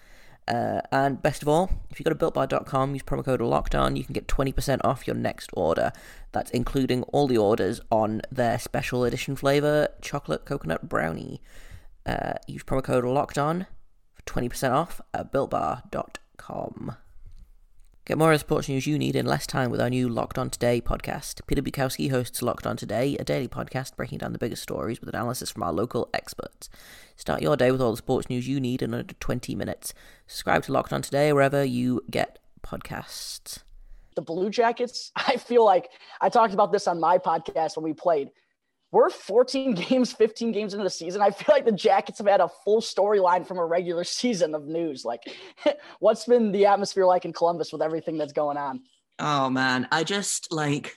Uh, 0.47 0.81
and 0.91 1.21
best 1.21 1.41
of 1.41 1.47
all, 1.47 1.71
if 1.89 1.99
you 1.99 2.03
go 2.03 2.11
to 2.11 2.15
builtbar.com, 2.15 2.93
use 2.93 3.03
promo 3.03 3.23
code 3.23 3.39
LOCKEDON, 3.39 3.95
you 3.95 4.03
can 4.03 4.13
get 4.13 4.27
20% 4.27 4.81
off 4.83 5.07
your 5.07 5.15
next 5.15 5.49
order. 5.53 5.91
That's 6.31 6.51
including 6.51 7.03
all 7.03 7.27
the 7.27 7.37
orders 7.37 7.79
on 7.91 8.21
their 8.31 8.59
special 8.59 9.03
edition 9.03 9.35
flavor, 9.35 9.89
chocolate 10.01 10.45
coconut 10.45 10.89
brownie. 10.89 11.41
Uh, 12.05 12.33
use 12.47 12.63
promo 12.63 12.83
code 12.83 13.03
LOCKEDON 13.03 13.67
for 14.13 14.21
20% 14.23 14.71
off 14.71 14.99
at 15.13 15.31
builtbar.com. 15.31 16.97
Get 18.03 18.17
more 18.17 18.33
of 18.33 18.35
the 18.35 18.39
sports 18.39 18.67
news 18.67 18.87
you 18.87 18.97
need 18.97 19.15
in 19.15 19.27
less 19.27 19.45
time 19.45 19.69
with 19.69 19.79
our 19.79 19.89
new 19.89 20.09
Locked 20.09 20.39
On 20.39 20.49
Today 20.49 20.81
podcast. 20.81 21.39
Peter 21.45 21.61
Bukowski 21.61 22.09
hosts 22.09 22.41
Locked 22.41 22.65
On 22.65 22.75
Today, 22.75 23.15
a 23.19 23.23
daily 23.23 23.47
podcast 23.47 23.95
breaking 23.95 24.17
down 24.17 24.33
the 24.33 24.39
biggest 24.39 24.63
stories 24.63 24.99
with 24.99 25.09
analysis 25.09 25.51
from 25.51 25.61
our 25.61 25.71
local 25.71 26.09
experts. 26.11 26.67
Start 27.15 27.43
your 27.43 27.55
day 27.55 27.71
with 27.71 27.79
all 27.79 27.91
the 27.91 27.97
sports 27.97 28.27
news 28.27 28.47
you 28.47 28.59
need 28.59 28.81
in 28.81 28.95
under 28.95 29.13
20 29.13 29.53
minutes. 29.53 29.93
Subscribe 30.25 30.63
to 30.63 30.71
Locked 30.71 30.91
On 30.91 31.03
Today 31.03 31.31
wherever 31.31 31.63
you 31.63 32.01
get 32.09 32.39
podcasts. 32.63 33.59
The 34.15 34.23
Blue 34.23 34.49
Jackets, 34.49 35.11
I 35.15 35.37
feel 35.37 35.63
like 35.63 35.91
I 36.21 36.29
talked 36.29 36.55
about 36.55 36.71
this 36.71 36.87
on 36.87 36.99
my 36.99 37.19
podcast 37.19 37.77
when 37.77 37.83
we 37.83 37.93
played 37.93 38.31
we're 38.91 39.09
14 39.09 39.73
games, 39.89 40.13
15 40.13 40.51
games 40.51 40.73
into 40.73 40.83
the 40.83 40.89
season. 40.89 41.21
I 41.21 41.31
feel 41.31 41.53
like 41.53 41.65
the 41.65 41.71
Jackets 41.71 42.19
have 42.19 42.27
had 42.27 42.41
a 42.41 42.49
full 42.63 42.81
storyline 42.81 43.47
from 43.47 43.57
a 43.57 43.65
regular 43.65 44.03
season 44.05 44.53
of 44.53 44.67
news. 44.67 45.05
Like, 45.05 45.21
what's 45.99 46.25
been 46.25 46.51
the 46.51 46.65
atmosphere 46.65 47.05
like 47.05 47.25
in 47.25 47.33
Columbus 47.33 47.71
with 47.71 47.81
everything 47.81 48.17
that's 48.17 48.33
going 48.33 48.57
on? 48.57 48.81
Oh 49.19 49.49
man, 49.49 49.87
I 49.91 50.03
just 50.03 50.51
like 50.51 50.95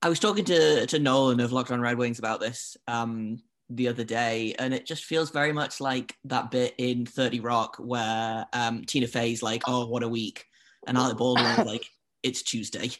I 0.00 0.08
was 0.08 0.20
talking 0.20 0.44
to 0.46 0.86
to 0.86 0.98
Nolan 0.98 1.40
of 1.40 1.52
Locked 1.52 1.70
On 1.70 1.80
Red 1.80 1.98
Wings 1.98 2.18
about 2.18 2.40
this 2.40 2.76
um 2.86 3.38
the 3.68 3.88
other 3.88 4.04
day, 4.04 4.54
and 4.60 4.72
it 4.72 4.86
just 4.86 5.04
feels 5.04 5.30
very 5.30 5.52
much 5.52 5.80
like 5.80 6.14
that 6.24 6.52
bit 6.52 6.74
in 6.78 7.04
30 7.04 7.40
Rock 7.40 7.76
where 7.78 8.46
um 8.52 8.84
Tina 8.84 9.08
Fey's 9.08 9.42
like, 9.42 9.62
Oh, 9.66 9.86
what 9.86 10.04
a 10.04 10.08
week, 10.08 10.44
and 10.86 10.96
Alec 10.96 11.16
Baldwin's 11.16 11.66
like, 11.66 11.86
It's 12.22 12.42
Tuesday. 12.42 12.90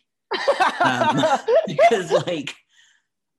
Um, 0.81 1.23
because 1.67 2.11
like 2.11 2.57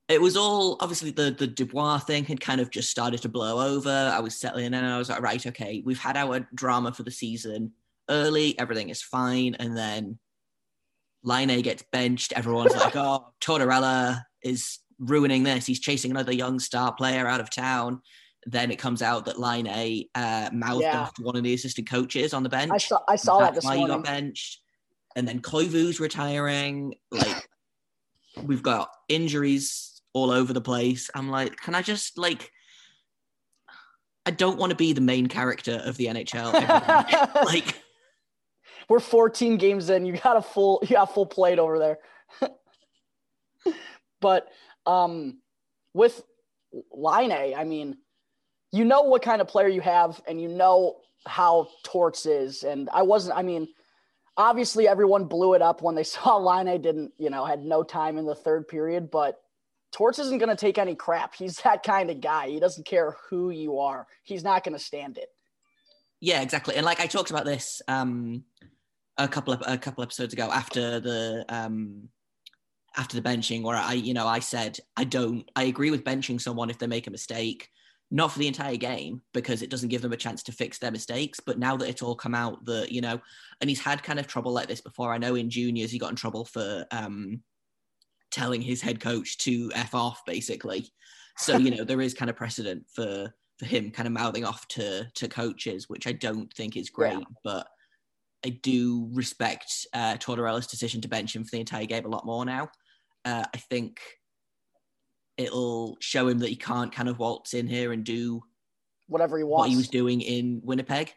it 0.08 0.20
was 0.20 0.36
all 0.36 0.76
obviously 0.80 1.10
the 1.10 1.30
the 1.30 1.46
Dubois 1.46 1.98
thing 1.98 2.24
had 2.24 2.40
kind 2.40 2.60
of 2.60 2.70
just 2.70 2.90
started 2.90 3.22
to 3.22 3.28
blow 3.28 3.74
over. 3.74 3.90
I 3.90 4.20
was 4.20 4.34
settling 4.34 4.66
in 4.66 4.74
and 4.74 4.86
I 4.86 4.98
was 4.98 5.10
like, 5.10 5.20
right, 5.20 5.46
okay, 5.46 5.82
we've 5.84 5.98
had 5.98 6.16
our 6.16 6.40
drama 6.54 6.92
for 6.92 7.02
the 7.02 7.10
season 7.10 7.72
early, 8.08 8.58
everything 8.58 8.88
is 8.88 9.02
fine, 9.02 9.54
and 9.56 9.76
then 9.76 10.18
Laine 11.22 11.60
gets 11.62 11.84
benched. 11.92 12.32
Everyone's 12.32 12.74
like, 12.74 12.96
oh, 12.96 13.32
Tortorella 13.40 14.22
is 14.42 14.78
ruining 14.98 15.42
this. 15.42 15.66
He's 15.66 15.80
chasing 15.80 16.10
another 16.10 16.32
young 16.32 16.58
star 16.58 16.94
player 16.94 17.26
out 17.26 17.40
of 17.40 17.50
town. 17.50 18.00
Then 18.46 18.70
it 18.70 18.78
comes 18.78 19.02
out 19.02 19.26
that 19.26 19.38
Laine 19.38 20.06
uh, 20.14 20.48
mouthed 20.52 20.82
yeah. 20.82 21.00
off 21.00 21.14
to 21.14 21.22
one 21.22 21.36
of 21.36 21.42
the 21.42 21.52
assistant 21.54 21.88
coaches 21.88 22.32
on 22.32 22.42
the 22.42 22.48
bench. 22.48 22.70
I 22.72 22.78
saw 22.78 23.00
I 23.06 23.16
saw 23.16 23.40
that 23.40 23.54
this 23.54 23.64
why 23.64 23.76
morning. 23.76 23.96
he 23.96 24.02
got 24.02 24.04
benched. 24.06 24.60
And 25.16 25.26
then 25.26 25.40
Koivu's 25.40 26.00
retiring. 26.00 26.94
Like 27.10 27.48
we've 28.42 28.62
got 28.62 28.90
injuries 29.08 29.97
all 30.18 30.30
over 30.30 30.52
the 30.52 30.60
place. 30.60 31.10
I'm 31.14 31.30
like, 31.30 31.56
can 31.56 31.74
I 31.74 31.82
just 31.82 32.18
like 32.18 32.50
I 34.26 34.30
don't 34.30 34.58
want 34.58 34.70
to 34.70 34.76
be 34.76 34.92
the 34.92 35.00
main 35.00 35.26
character 35.26 35.80
of 35.84 35.96
the 35.96 36.06
NHL. 36.06 36.52
like 37.46 37.74
we're 38.88 39.00
14 39.00 39.56
games 39.56 39.88
in. 39.88 40.04
You 40.04 40.18
got 40.18 40.36
a 40.36 40.42
full 40.42 40.80
you 40.82 40.96
got 40.96 41.14
full 41.14 41.26
plate 41.26 41.58
over 41.58 41.78
there. 41.78 41.98
but 44.20 44.48
um 44.84 45.38
with 45.94 46.22
Laine, 46.92 47.54
I 47.54 47.64
mean, 47.64 47.96
you 48.72 48.84
know 48.84 49.02
what 49.02 49.22
kind 49.22 49.40
of 49.40 49.48
player 49.48 49.68
you 49.68 49.80
have 49.80 50.20
and 50.28 50.40
you 50.40 50.48
know 50.48 51.00
how 51.26 51.68
Torts 51.82 52.26
is. 52.26 52.62
And 52.62 52.88
I 52.92 53.02
wasn't, 53.02 53.36
I 53.36 53.42
mean, 53.42 53.68
obviously 54.36 54.86
everyone 54.86 55.24
blew 55.24 55.54
it 55.54 55.62
up 55.62 55.82
when 55.82 55.94
they 55.94 56.02
saw 56.04 56.36
Laine 56.36 56.80
didn't, 56.80 57.12
you 57.18 57.30
know, 57.30 57.44
had 57.44 57.64
no 57.64 57.82
time 57.82 58.18
in 58.18 58.26
the 58.26 58.34
third 58.34 58.68
period, 58.68 59.10
but 59.10 59.40
Torts 59.92 60.18
isn't 60.18 60.38
going 60.38 60.50
to 60.50 60.56
take 60.56 60.78
any 60.78 60.94
crap. 60.94 61.34
He's 61.34 61.56
that 61.64 61.82
kind 61.82 62.10
of 62.10 62.20
guy. 62.20 62.48
He 62.48 62.60
doesn't 62.60 62.86
care 62.86 63.16
who 63.28 63.50
you 63.50 63.78
are. 63.78 64.06
He's 64.22 64.44
not 64.44 64.64
going 64.64 64.76
to 64.76 64.82
stand 64.82 65.18
it. 65.18 65.28
Yeah, 66.20 66.42
exactly. 66.42 66.74
And 66.74 66.84
like 66.84 67.00
I 67.00 67.06
talked 67.06 67.30
about 67.30 67.44
this 67.44 67.80
um, 67.86 68.44
a 69.16 69.28
couple 69.28 69.54
of 69.54 69.62
a 69.66 69.78
couple 69.78 70.02
episodes 70.02 70.32
ago 70.32 70.50
after 70.50 70.98
the 70.98 71.44
um, 71.48 72.08
after 72.96 73.20
the 73.20 73.28
benching, 73.28 73.62
where 73.62 73.76
I 73.76 73.92
you 73.92 74.14
know 74.14 74.26
I 74.26 74.40
said 74.40 74.78
I 74.96 75.04
don't 75.04 75.48
I 75.54 75.64
agree 75.64 75.92
with 75.92 76.04
benching 76.04 76.40
someone 76.40 76.70
if 76.70 76.78
they 76.78 76.88
make 76.88 77.06
a 77.06 77.12
mistake, 77.12 77.68
not 78.10 78.32
for 78.32 78.40
the 78.40 78.48
entire 78.48 78.76
game 78.76 79.22
because 79.32 79.62
it 79.62 79.70
doesn't 79.70 79.90
give 79.90 80.02
them 80.02 80.12
a 80.12 80.16
chance 80.16 80.42
to 80.44 80.52
fix 80.52 80.78
their 80.78 80.90
mistakes. 80.90 81.38
But 81.38 81.60
now 81.60 81.76
that 81.76 81.88
it's 81.88 82.02
all 82.02 82.16
come 82.16 82.34
out 82.34 82.64
that 82.64 82.90
you 82.90 83.00
know, 83.00 83.20
and 83.60 83.70
he's 83.70 83.80
had 83.80 84.02
kind 84.02 84.18
of 84.18 84.26
trouble 84.26 84.52
like 84.52 84.66
this 84.66 84.80
before. 84.80 85.12
I 85.12 85.18
know 85.18 85.36
in 85.36 85.50
juniors 85.50 85.92
he 85.92 86.00
got 86.00 86.10
in 86.10 86.16
trouble 86.16 86.44
for 86.46 86.84
um, 86.90 87.42
telling 88.30 88.60
his 88.60 88.80
head 88.80 89.00
coach 89.00 89.38
to 89.38 89.70
f 89.74 89.94
off 89.94 90.22
basically. 90.26 90.90
So 91.38 91.56
you 91.56 91.74
know 91.74 91.84
there 91.84 92.00
is 92.00 92.14
kind 92.14 92.30
of 92.30 92.36
precedent 92.36 92.84
for 92.94 93.32
for 93.58 93.66
him 93.66 93.90
kind 93.90 94.06
of 94.06 94.12
mouthing 94.12 94.44
off 94.44 94.66
to 94.68 95.04
to 95.14 95.28
coaches 95.28 95.88
which 95.88 96.06
i 96.06 96.12
don't 96.12 96.52
think 96.54 96.76
is 96.76 96.90
great 96.90 97.18
yeah. 97.18 97.24
but 97.44 97.66
i 98.46 98.50
do 98.62 99.08
respect 99.12 99.86
uh 99.92 100.16
tortorella's 100.18 100.66
decision 100.66 101.00
to 101.00 101.08
bench 101.08 101.34
him 101.34 101.44
for 101.44 101.50
the 101.50 101.60
entire 101.60 101.86
game 101.86 102.04
a 102.04 102.08
lot 102.08 102.24
more 102.24 102.44
now. 102.44 102.68
Uh, 103.24 103.44
i 103.52 103.58
think 103.58 104.00
it'll 105.36 105.96
show 106.00 106.28
him 106.28 106.38
that 106.38 106.48
he 106.48 106.56
can't 106.56 106.92
kind 106.92 107.08
of 107.08 107.18
waltz 107.18 107.54
in 107.54 107.66
here 107.66 107.92
and 107.92 108.04
do 108.04 108.40
whatever 109.08 109.38
he 109.38 109.44
wants 109.44 109.60
what 109.60 109.70
he 109.70 109.76
was 109.76 109.88
doing 109.88 110.20
in 110.20 110.60
winnipeg. 110.62 111.12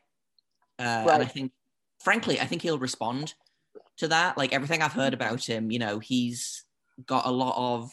Uh, 0.80 1.04
right. 1.06 1.14
and 1.14 1.24
i 1.24 1.26
think 1.26 1.52
frankly 2.00 2.40
i 2.40 2.46
think 2.46 2.62
he'll 2.62 2.80
respond 2.80 3.34
to 3.98 4.08
that. 4.08 4.36
Like 4.36 4.52
everything 4.52 4.82
i've 4.82 4.94
heard 4.94 5.14
about 5.14 5.48
him 5.48 5.70
you 5.70 5.78
know 5.78 6.00
he's 6.00 6.66
got 7.06 7.26
a 7.26 7.32
lot 7.32 7.56
of 7.58 7.92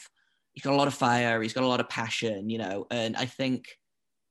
he's 0.54 0.64
got 0.64 0.74
a 0.74 0.76
lot 0.76 0.88
of 0.88 0.94
fire, 0.94 1.40
he's 1.40 1.52
got 1.52 1.64
a 1.64 1.68
lot 1.68 1.80
of 1.80 1.88
passion, 1.88 2.50
you 2.50 2.58
know, 2.58 2.86
and 2.90 3.16
I 3.16 3.26
think 3.26 3.68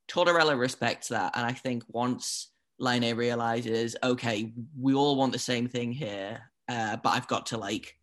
Tortorella 0.10 0.58
respects 0.58 1.10
that. 1.10 1.34
And 1.36 1.46
I 1.46 1.54
think 1.54 1.84
once 1.88 2.52
Laine 2.80 3.16
realizes, 3.16 3.96
okay, 4.04 4.54
we 4.80 4.94
all 4.94 5.16
want 5.16 5.34
the 5.34 5.40
same 5.40 5.68
thing 5.68 5.92
here, 5.92 6.52
uh, 6.70 6.98
but 6.98 7.10
I've 7.12 7.28
got 7.28 7.48
to 7.48 7.58
like 7.58 7.96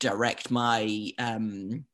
direct 0.00 0.50
my 0.50 1.12
um, 1.18 1.84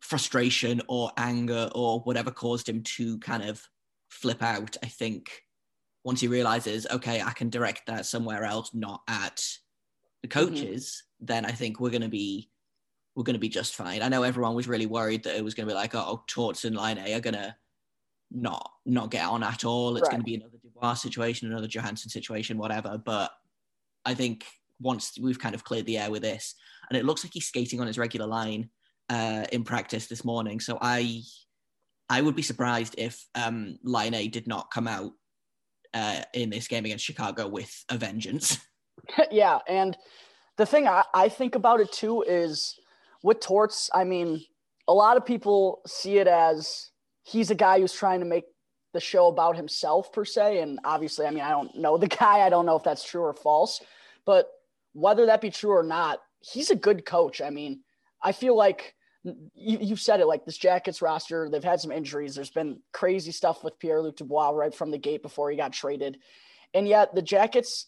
frustration 0.00 0.82
or 0.88 1.12
anger 1.16 1.70
or 1.74 2.00
whatever 2.00 2.30
caused 2.30 2.68
him 2.68 2.82
to 2.82 3.18
kind 3.18 3.44
of 3.44 3.62
flip 4.08 4.42
out. 4.42 4.76
I 4.82 4.86
think 4.86 5.30
once 6.04 6.20
he 6.20 6.28
realizes, 6.28 6.86
okay, 6.90 7.22
I 7.22 7.30
can 7.30 7.50
direct 7.50 7.86
that 7.86 8.06
somewhere 8.06 8.44
else, 8.44 8.70
not 8.74 9.02
at 9.08 9.44
the 10.22 10.28
mm-hmm. 10.28 10.38
coaches. 10.40 11.04
Then 11.20 11.44
I 11.44 11.52
think 11.52 11.80
we're 11.80 11.90
going 11.90 12.02
to 12.02 12.08
be 12.08 12.50
we're 13.14 13.24
going 13.24 13.34
to 13.34 13.40
be 13.40 13.48
just 13.48 13.74
fine. 13.74 14.02
I 14.02 14.08
know 14.08 14.22
everyone 14.22 14.54
was 14.54 14.68
really 14.68 14.86
worried 14.86 15.24
that 15.24 15.36
it 15.36 15.44
was 15.44 15.54
going 15.54 15.66
to 15.66 15.74
be 15.74 15.76
like, 15.76 15.94
oh, 15.94 16.22
Torts 16.26 16.64
and 16.64 16.76
Laine 16.76 16.98
are 16.98 17.20
going 17.20 17.34
to 17.34 17.54
not 18.30 18.70
not 18.86 19.10
get 19.10 19.26
on 19.26 19.42
at 19.42 19.64
all. 19.64 19.96
It's 19.96 20.02
right. 20.02 20.12
going 20.12 20.20
to 20.20 20.24
be 20.24 20.36
another 20.36 20.58
Dubois 20.62 20.94
situation, 20.94 21.50
another 21.50 21.66
Johansson 21.66 22.10
situation, 22.10 22.58
whatever. 22.58 22.98
But 22.98 23.32
I 24.04 24.14
think 24.14 24.46
once 24.80 25.18
we've 25.20 25.38
kind 25.38 25.54
of 25.54 25.64
cleared 25.64 25.86
the 25.86 25.98
air 25.98 26.10
with 26.10 26.22
this, 26.22 26.54
and 26.88 26.98
it 26.98 27.04
looks 27.04 27.24
like 27.24 27.32
he's 27.34 27.46
skating 27.46 27.80
on 27.80 27.86
his 27.86 27.98
regular 27.98 28.26
line 28.26 28.70
uh, 29.08 29.44
in 29.52 29.64
practice 29.64 30.06
this 30.06 30.24
morning. 30.24 30.60
So 30.60 30.78
I 30.80 31.22
I 32.08 32.22
would 32.22 32.36
be 32.36 32.42
surprised 32.42 32.94
if 32.98 33.24
um, 33.34 33.78
A 33.94 34.28
did 34.28 34.46
not 34.46 34.70
come 34.72 34.88
out 34.88 35.12
uh, 35.94 36.22
in 36.34 36.50
this 36.50 36.68
game 36.68 36.84
against 36.84 37.04
Chicago 37.04 37.48
with 37.48 37.84
a 37.88 37.96
vengeance. 37.96 38.58
yeah, 39.30 39.58
and 39.68 39.96
the 40.60 40.66
thing 40.66 40.86
I, 40.86 41.04
I 41.14 41.30
think 41.30 41.54
about 41.54 41.80
it 41.80 41.90
too 41.90 42.20
is 42.20 42.78
with 43.22 43.40
Torts, 43.40 43.88
I 43.94 44.04
mean, 44.04 44.44
a 44.86 44.92
lot 44.92 45.16
of 45.16 45.24
people 45.24 45.80
see 45.86 46.18
it 46.18 46.26
as 46.26 46.90
he's 47.22 47.50
a 47.50 47.54
guy 47.54 47.80
who's 47.80 47.94
trying 47.94 48.20
to 48.20 48.26
make 48.26 48.44
the 48.92 49.00
show 49.00 49.28
about 49.28 49.56
himself 49.56 50.12
per 50.12 50.26
se. 50.26 50.58
And 50.58 50.78
obviously, 50.84 51.24
I 51.24 51.30
mean, 51.30 51.44
I 51.44 51.48
don't 51.48 51.74
know 51.76 51.96
the 51.96 52.08
guy. 52.20 52.40
I 52.40 52.50
don't 52.50 52.66
know 52.66 52.76
if 52.76 52.82
that's 52.82 53.02
true 53.02 53.22
or 53.22 53.32
false, 53.32 53.80
but 54.26 54.50
whether 54.92 55.24
that 55.26 55.40
be 55.40 55.50
true 55.50 55.70
or 55.70 55.82
not, 55.82 56.18
he's 56.40 56.70
a 56.70 56.76
good 56.76 57.06
coach. 57.06 57.40
I 57.40 57.48
mean, 57.48 57.80
I 58.22 58.32
feel 58.32 58.54
like 58.54 58.94
you, 59.24 59.78
you 59.80 59.96
said 59.96 60.20
it 60.20 60.26
like 60.26 60.44
this 60.44 60.58
Jackets 60.58 61.00
roster, 61.00 61.48
they've 61.48 61.64
had 61.64 61.80
some 61.80 61.90
injuries. 61.90 62.34
There's 62.34 62.50
been 62.50 62.80
crazy 62.92 63.32
stuff 63.32 63.64
with 63.64 63.78
Pierre 63.78 64.02
Luc 64.02 64.16
Dubois 64.16 64.50
right 64.50 64.74
from 64.74 64.90
the 64.90 64.98
gate 64.98 65.22
before 65.22 65.50
he 65.50 65.56
got 65.56 65.72
traded. 65.72 66.18
And 66.74 66.86
yet 66.86 67.14
the 67.14 67.22
Jackets, 67.22 67.86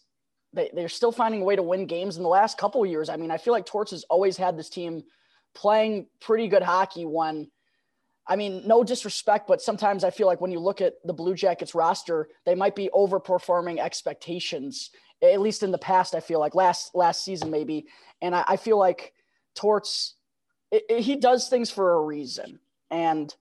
they, 0.53 0.69
they're 0.73 0.89
still 0.89 1.11
finding 1.11 1.41
a 1.41 1.45
way 1.45 1.55
to 1.55 1.63
win 1.63 1.85
games 1.85 2.17
in 2.17 2.23
the 2.23 2.29
last 2.29 2.57
couple 2.57 2.85
years. 2.85 3.09
I 3.09 3.17
mean, 3.17 3.31
I 3.31 3.37
feel 3.37 3.53
like 3.53 3.65
Torts 3.65 3.91
has 3.91 4.03
always 4.05 4.37
had 4.37 4.57
this 4.57 4.69
team 4.69 5.03
playing 5.53 6.07
pretty 6.19 6.47
good 6.47 6.63
hockey 6.63 7.05
when 7.05 7.49
I 8.25 8.37
mean, 8.37 8.65
no 8.65 8.83
disrespect, 8.83 9.47
but 9.47 9.61
sometimes 9.61 10.03
I 10.05 10.09
feel 10.09 10.27
like 10.27 10.39
when 10.39 10.51
you 10.51 10.59
look 10.59 10.79
at 10.79 10.93
the 11.03 11.13
Blue 11.13 11.35
Jackets 11.35 11.75
roster, 11.75 12.29
they 12.45 12.55
might 12.55 12.75
be 12.75 12.89
overperforming 12.93 13.79
expectations. 13.79 14.91
At 15.21 15.41
least 15.41 15.61
in 15.61 15.71
the 15.71 15.77
past, 15.77 16.15
I 16.15 16.21
feel 16.21 16.39
like 16.39 16.55
last 16.55 16.95
last 16.95 17.23
season 17.25 17.51
maybe, 17.51 17.87
and 18.21 18.33
I, 18.35 18.43
I 18.47 18.57
feel 18.57 18.77
like 18.77 19.13
Torts 19.55 20.15
it, 20.71 20.83
it, 20.89 20.99
he 21.01 21.15
does 21.15 21.49
things 21.49 21.69
for 21.69 21.93
a 21.93 22.01
reason, 22.01 22.59
and 22.89 23.33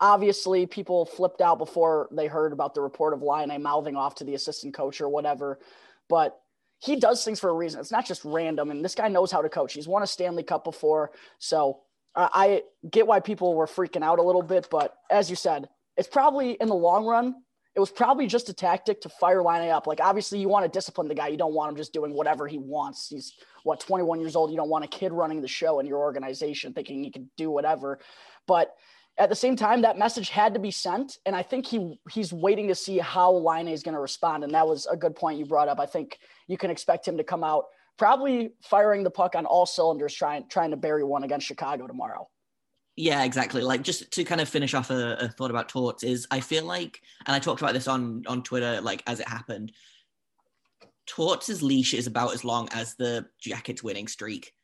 obviously 0.00 0.66
people 0.66 1.04
flipped 1.04 1.40
out 1.40 1.58
before 1.58 2.08
they 2.10 2.26
heard 2.26 2.52
about 2.52 2.74
the 2.74 2.80
report 2.80 3.12
of 3.12 3.22
Laine 3.22 3.62
mouthing 3.62 3.96
off 3.96 4.16
to 4.16 4.24
the 4.24 4.34
assistant 4.34 4.74
coach 4.74 5.00
or 5.00 5.08
whatever, 5.08 5.60
but 6.08 6.40
he 6.80 6.96
does 6.96 7.24
things 7.24 7.38
for 7.38 7.50
a 7.50 7.54
reason. 7.54 7.80
It's 7.80 7.92
not 7.92 8.06
just 8.06 8.24
random. 8.24 8.70
And 8.70 8.84
this 8.84 8.94
guy 8.94 9.08
knows 9.08 9.30
how 9.30 9.42
to 9.42 9.48
coach. 9.48 9.74
He's 9.74 9.86
won 9.86 10.02
a 10.02 10.06
Stanley 10.06 10.42
Cup 10.42 10.64
before. 10.64 11.12
So 11.38 11.80
uh, 12.14 12.28
I 12.32 12.62
get 12.90 13.06
why 13.06 13.20
people 13.20 13.54
were 13.54 13.66
freaking 13.66 14.02
out 14.02 14.18
a 14.18 14.22
little 14.22 14.42
bit. 14.42 14.68
But 14.70 14.96
as 15.10 15.28
you 15.28 15.36
said, 15.36 15.68
it's 15.96 16.08
probably 16.08 16.52
in 16.52 16.68
the 16.68 16.74
long 16.74 17.04
run, 17.04 17.34
it 17.76 17.80
was 17.80 17.90
probably 17.90 18.26
just 18.26 18.48
a 18.48 18.52
tactic 18.52 19.02
to 19.02 19.08
fire 19.08 19.42
Laine 19.42 19.70
up. 19.70 19.86
Like, 19.86 20.00
obviously, 20.00 20.40
you 20.40 20.48
want 20.48 20.64
to 20.64 20.76
discipline 20.76 21.06
the 21.06 21.14
guy. 21.14 21.28
You 21.28 21.36
don't 21.36 21.54
want 21.54 21.70
him 21.70 21.76
just 21.76 21.92
doing 21.92 22.14
whatever 22.14 22.48
he 22.48 22.58
wants. 22.58 23.08
He's, 23.08 23.34
what, 23.62 23.78
21 23.78 24.20
years 24.20 24.34
old. 24.34 24.50
You 24.50 24.56
don't 24.56 24.70
want 24.70 24.84
a 24.84 24.88
kid 24.88 25.12
running 25.12 25.40
the 25.40 25.48
show 25.48 25.78
in 25.78 25.86
your 25.86 25.98
organization 25.98 26.72
thinking 26.72 27.04
he 27.04 27.10
can 27.10 27.30
do 27.36 27.50
whatever. 27.50 28.00
But 28.46 28.74
at 29.20 29.28
the 29.28 29.36
same 29.36 29.54
time, 29.54 29.82
that 29.82 29.98
message 29.98 30.30
had 30.30 30.54
to 30.54 30.60
be 30.60 30.70
sent, 30.70 31.18
and 31.26 31.36
I 31.36 31.42
think 31.42 31.66
he 31.66 32.00
he's 32.10 32.32
waiting 32.32 32.68
to 32.68 32.74
see 32.74 32.98
how 32.98 33.30
Laine 33.30 33.68
is 33.68 33.82
going 33.82 33.94
to 33.94 34.00
respond. 34.00 34.44
And 34.44 34.54
that 34.54 34.66
was 34.66 34.86
a 34.86 34.96
good 34.96 35.14
point 35.14 35.38
you 35.38 35.44
brought 35.44 35.68
up. 35.68 35.78
I 35.78 35.84
think 35.84 36.18
you 36.48 36.56
can 36.56 36.70
expect 36.70 37.06
him 37.06 37.18
to 37.18 37.24
come 37.24 37.44
out 37.44 37.66
probably 37.98 38.54
firing 38.62 39.04
the 39.04 39.10
puck 39.10 39.34
on 39.34 39.44
all 39.44 39.66
cylinders, 39.66 40.14
trying 40.14 40.48
trying 40.48 40.70
to 40.70 40.76
bury 40.78 41.04
one 41.04 41.22
against 41.22 41.46
Chicago 41.46 41.86
tomorrow. 41.86 42.28
Yeah, 42.96 43.24
exactly. 43.24 43.60
Like 43.60 43.82
just 43.82 44.10
to 44.12 44.24
kind 44.24 44.40
of 44.40 44.48
finish 44.48 44.72
off 44.72 44.90
a, 44.90 45.16
a 45.20 45.28
thought 45.28 45.50
about 45.50 45.68
Torts 45.68 46.02
is 46.02 46.26
I 46.30 46.40
feel 46.40 46.64
like, 46.64 47.02
and 47.26 47.36
I 47.36 47.38
talked 47.38 47.60
about 47.60 47.74
this 47.74 47.88
on 47.88 48.24
on 48.26 48.42
Twitter, 48.42 48.80
like 48.80 49.02
as 49.06 49.20
it 49.20 49.28
happened. 49.28 49.72
Torts' 51.06 51.60
leash 51.60 51.92
is 51.92 52.06
about 52.06 52.32
as 52.32 52.44
long 52.44 52.68
as 52.72 52.94
the 52.94 53.26
Jackets 53.38 53.82
winning 53.82 54.08
streak. 54.08 54.54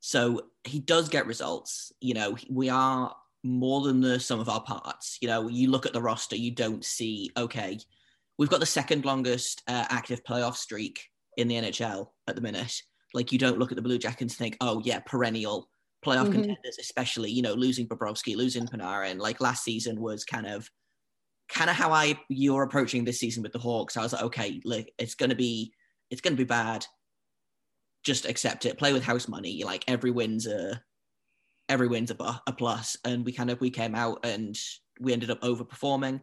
So 0.00 0.46
he 0.64 0.80
does 0.80 1.08
get 1.08 1.26
results. 1.26 1.92
You 2.00 2.14
know, 2.14 2.36
we 2.48 2.70
are 2.70 3.14
more 3.42 3.82
than 3.82 4.00
the 4.00 4.20
sum 4.20 4.40
of 4.40 4.48
our 4.48 4.62
parts. 4.62 5.18
You 5.20 5.28
know, 5.28 5.48
you 5.48 5.70
look 5.70 5.86
at 5.86 5.92
the 5.92 6.02
roster, 6.02 6.36
you 6.36 6.50
don't 6.50 6.84
see, 6.84 7.30
okay, 7.36 7.78
we've 8.38 8.50
got 8.50 8.60
the 8.60 8.66
second 8.66 9.04
longest 9.04 9.62
uh, 9.66 9.86
active 9.88 10.22
playoff 10.24 10.56
streak 10.56 11.02
in 11.36 11.48
the 11.48 11.56
NHL 11.56 12.08
at 12.28 12.36
the 12.36 12.42
minute. 12.42 12.74
Like, 13.14 13.32
you 13.32 13.38
don't 13.38 13.58
look 13.58 13.72
at 13.72 13.76
the 13.76 13.82
Blue 13.82 13.98
Jackets 13.98 14.20
and 14.20 14.38
think, 14.38 14.56
oh, 14.60 14.80
yeah, 14.84 15.00
perennial 15.00 15.68
playoff 16.04 16.24
mm-hmm. 16.24 16.32
contenders, 16.32 16.78
especially, 16.78 17.30
you 17.30 17.42
know, 17.42 17.54
losing 17.54 17.88
Bobrovsky, 17.88 18.36
losing 18.36 18.66
Panarin. 18.66 19.18
Like, 19.18 19.40
last 19.40 19.64
season 19.64 20.00
was 20.00 20.24
kind 20.24 20.46
of, 20.46 20.68
kind 21.48 21.68
of 21.68 21.76
how 21.76 21.92
I, 21.92 22.18
you're 22.28 22.62
approaching 22.62 23.04
this 23.04 23.18
season 23.18 23.42
with 23.42 23.52
the 23.52 23.58
Hawks. 23.58 23.96
I 23.96 24.02
was 24.02 24.12
like, 24.12 24.22
okay, 24.22 24.60
like, 24.64 24.92
it's 24.98 25.14
going 25.14 25.30
to 25.30 25.36
be, 25.36 25.72
it's 26.10 26.20
going 26.20 26.36
to 26.36 26.40
be 26.40 26.46
bad. 26.46 26.86
Just 28.04 28.26
accept 28.26 28.64
it. 28.64 28.78
Play 28.78 28.92
with 28.92 29.02
house 29.02 29.28
money. 29.28 29.64
Like, 29.64 29.84
every 29.88 30.10
win's 30.10 30.46
a, 30.46 30.80
every 31.70 31.88
win's 31.88 32.10
a, 32.10 32.42
a 32.46 32.52
plus, 32.52 32.96
and 33.04 33.24
we 33.24 33.32
kind 33.32 33.50
of 33.50 33.60
we 33.60 33.70
came 33.70 33.94
out 33.94 34.24
and 34.26 34.58
we 34.98 35.12
ended 35.12 35.30
up 35.30 35.40
overperforming. 35.40 36.20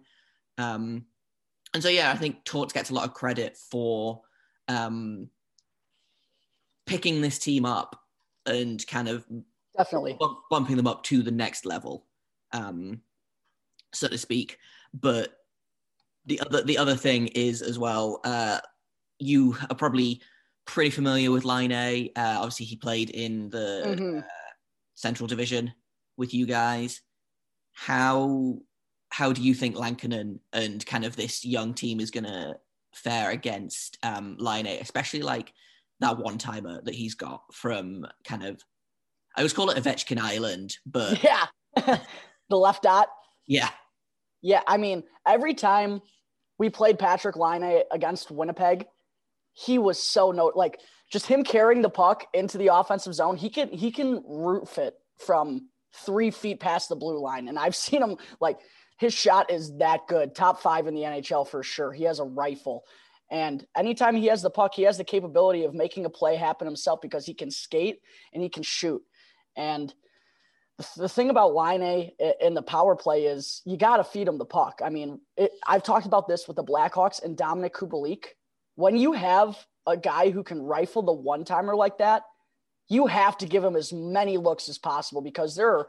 Um, 0.59 1.05
and 1.73 1.81
so 1.81 1.89
yeah, 1.89 2.11
I 2.11 2.15
think 2.15 2.43
Torts 2.43 2.73
gets 2.73 2.89
a 2.89 2.93
lot 2.93 3.07
of 3.07 3.13
credit 3.13 3.57
for 3.57 4.21
um, 4.67 5.29
picking 6.85 7.21
this 7.21 7.39
team 7.39 7.65
up 7.65 7.99
and 8.45 8.85
kind 8.87 9.07
of 9.07 9.25
Definitely. 9.77 10.17
bump, 10.19 10.39
bumping 10.49 10.77
them 10.77 10.87
up 10.87 11.03
to 11.03 11.21
the 11.21 11.31
next 11.31 11.65
level, 11.65 12.07
um, 12.51 13.01
so 13.93 14.07
to 14.07 14.17
speak. 14.17 14.57
But 14.93 15.37
the 16.25 16.39
other 16.41 16.63
the 16.63 16.77
other 16.77 16.95
thing 16.95 17.27
is 17.27 17.61
as 17.61 17.79
well, 17.79 18.19
uh, 18.23 18.59
you 19.19 19.55
are 19.69 19.75
probably 19.75 20.21
pretty 20.65 20.89
familiar 20.89 21.31
with 21.31 21.45
Laine. 21.45 21.71
Uh, 22.15 22.35
obviously, 22.39 22.65
he 22.65 22.75
played 22.75 23.09
in 23.11 23.49
the 23.49 23.83
Mhm. 23.85 24.23
uh, 24.23 24.27
Central 24.97 25.27
Division 25.27 25.71
with 26.17 26.33
you 26.33 26.45
guys. 26.45 27.01
How 27.73 28.57
how 29.09 29.31
do 29.31 29.41
you 29.41 29.53
think 29.53 29.77
Lankinen 29.77 30.39
and 30.51 30.85
kind 30.85 31.05
of 31.05 31.15
this 31.15 31.45
young 31.45 31.73
team 31.73 32.01
is 32.01 32.11
going 32.11 32.25
to 32.25 32.57
fare 32.93 33.29
against 33.29 33.97
um, 34.03 34.35
Laine, 34.37 34.67
especially 34.81 35.21
like 35.21 35.53
that 36.01 36.17
one 36.17 36.37
timer 36.37 36.81
that 36.81 36.93
he's 36.93 37.15
got 37.15 37.41
from 37.53 38.05
kind 38.27 38.43
of 38.43 38.61
I 39.35 39.41
always 39.41 39.53
call 39.53 39.69
it 39.69 39.81
Ovechkin 39.81 40.19
Island, 40.19 40.75
but 40.85 41.23
Yeah. 41.23 41.45
the 42.49 42.57
left 42.57 42.83
dot. 42.83 43.07
yeah, 43.45 43.69
Yeah, 44.41 44.61
I 44.65 44.77
mean, 44.77 45.03
every 45.27 45.53
time 45.53 46.01
we 46.57 46.71
played 46.71 46.97
Patrik 46.97 47.37
Laine 47.37 47.83
against 47.91 48.31
Winnipeg, 48.31 48.87
he 49.53 49.77
was 49.77 50.01
so 50.01 50.31
no 50.31 50.51
like 50.55 50.79
just 51.11 51.27
him 51.27 51.43
carrying 51.43 51.81
the 51.81 51.89
puck 51.89 52.25
into 52.33 52.57
the 52.57 52.67
offensive 52.67 53.13
zone. 53.13 53.37
He 53.37 53.49
can 53.49 53.69
he 53.69 53.91
can 53.91 54.23
roof 54.27 54.77
it 54.77 54.95
from 55.25 55.69
three 56.05 56.31
feet 56.31 56.59
past 56.59 56.89
the 56.89 56.95
blue 56.95 57.19
line, 57.19 57.47
and 57.47 57.57
I've 57.57 57.75
seen 57.87 58.01
him 58.01 58.17
like 58.39 58.59
his 58.99 59.13
shot 59.13 59.51
is 59.51 59.77
that 59.77 60.07
good, 60.07 60.33
top 60.33 60.61
five 60.61 60.87
in 60.87 60.95
the 60.95 61.01
NHL 61.01 61.47
for 61.47 61.61
sure. 61.63 61.91
He 61.91 62.03
has 62.05 62.19
a 62.19 62.23
rifle, 62.23 62.83
and 63.29 63.65
anytime 63.75 64.15
he 64.15 64.27
has 64.27 64.41
the 64.41 64.49
puck, 64.49 64.73
he 64.73 64.83
has 64.83 64.97
the 64.97 65.03
capability 65.03 65.63
of 65.63 65.73
making 65.73 66.05
a 66.05 66.09
play 66.09 66.35
happen 66.35 66.67
himself 66.67 66.99
because 67.01 67.25
he 67.25 67.33
can 67.33 67.51
skate 67.51 67.99
and 68.33 68.43
he 68.43 68.49
can 68.49 68.63
shoot, 68.63 69.01
and 69.55 69.93
the 70.95 71.09
thing 71.09 71.31
about 71.31 71.55
Laine 71.55 72.11
in 72.39 72.53
the 72.53 72.61
power 72.61 72.95
play 72.95 73.25
is 73.25 73.63
you 73.65 73.77
got 73.77 73.97
to 73.97 74.03
feed 74.03 74.27
him 74.27 74.37
the 74.37 74.45
puck. 74.45 74.79
I 74.83 74.89
mean, 74.89 75.19
it, 75.35 75.51
I've 75.65 75.81
talked 75.81 76.05
about 76.05 76.27
this 76.27 76.47
with 76.47 76.55
the 76.55 76.63
Blackhawks 76.63 77.23
and 77.23 77.35
Dominik 77.35 77.71
Kubalik. 77.71 78.25
When 78.75 78.95
you 78.95 79.13
have 79.13 79.57
a 79.87 79.97
guy 79.97 80.29
who 80.29 80.43
can 80.43 80.61
rifle 80.61 81.01
the 81.01 81.13
one 81.13 81.43
timer 81.43 81.75
like 81.75 81.97
that, 81.97 82.23
you 82.89 83.07
have 83.07 83.37
to 83.39 83.45
give 83.45 83.63
him 83.63 83.75
as 83.75 83.91
many 83.91 84.37
looks 84.37 84.69
as 84.69 84.77
possible 84.77 85.21
because 85.21 85.55
there 85.55 85.69
are 85.69 85.87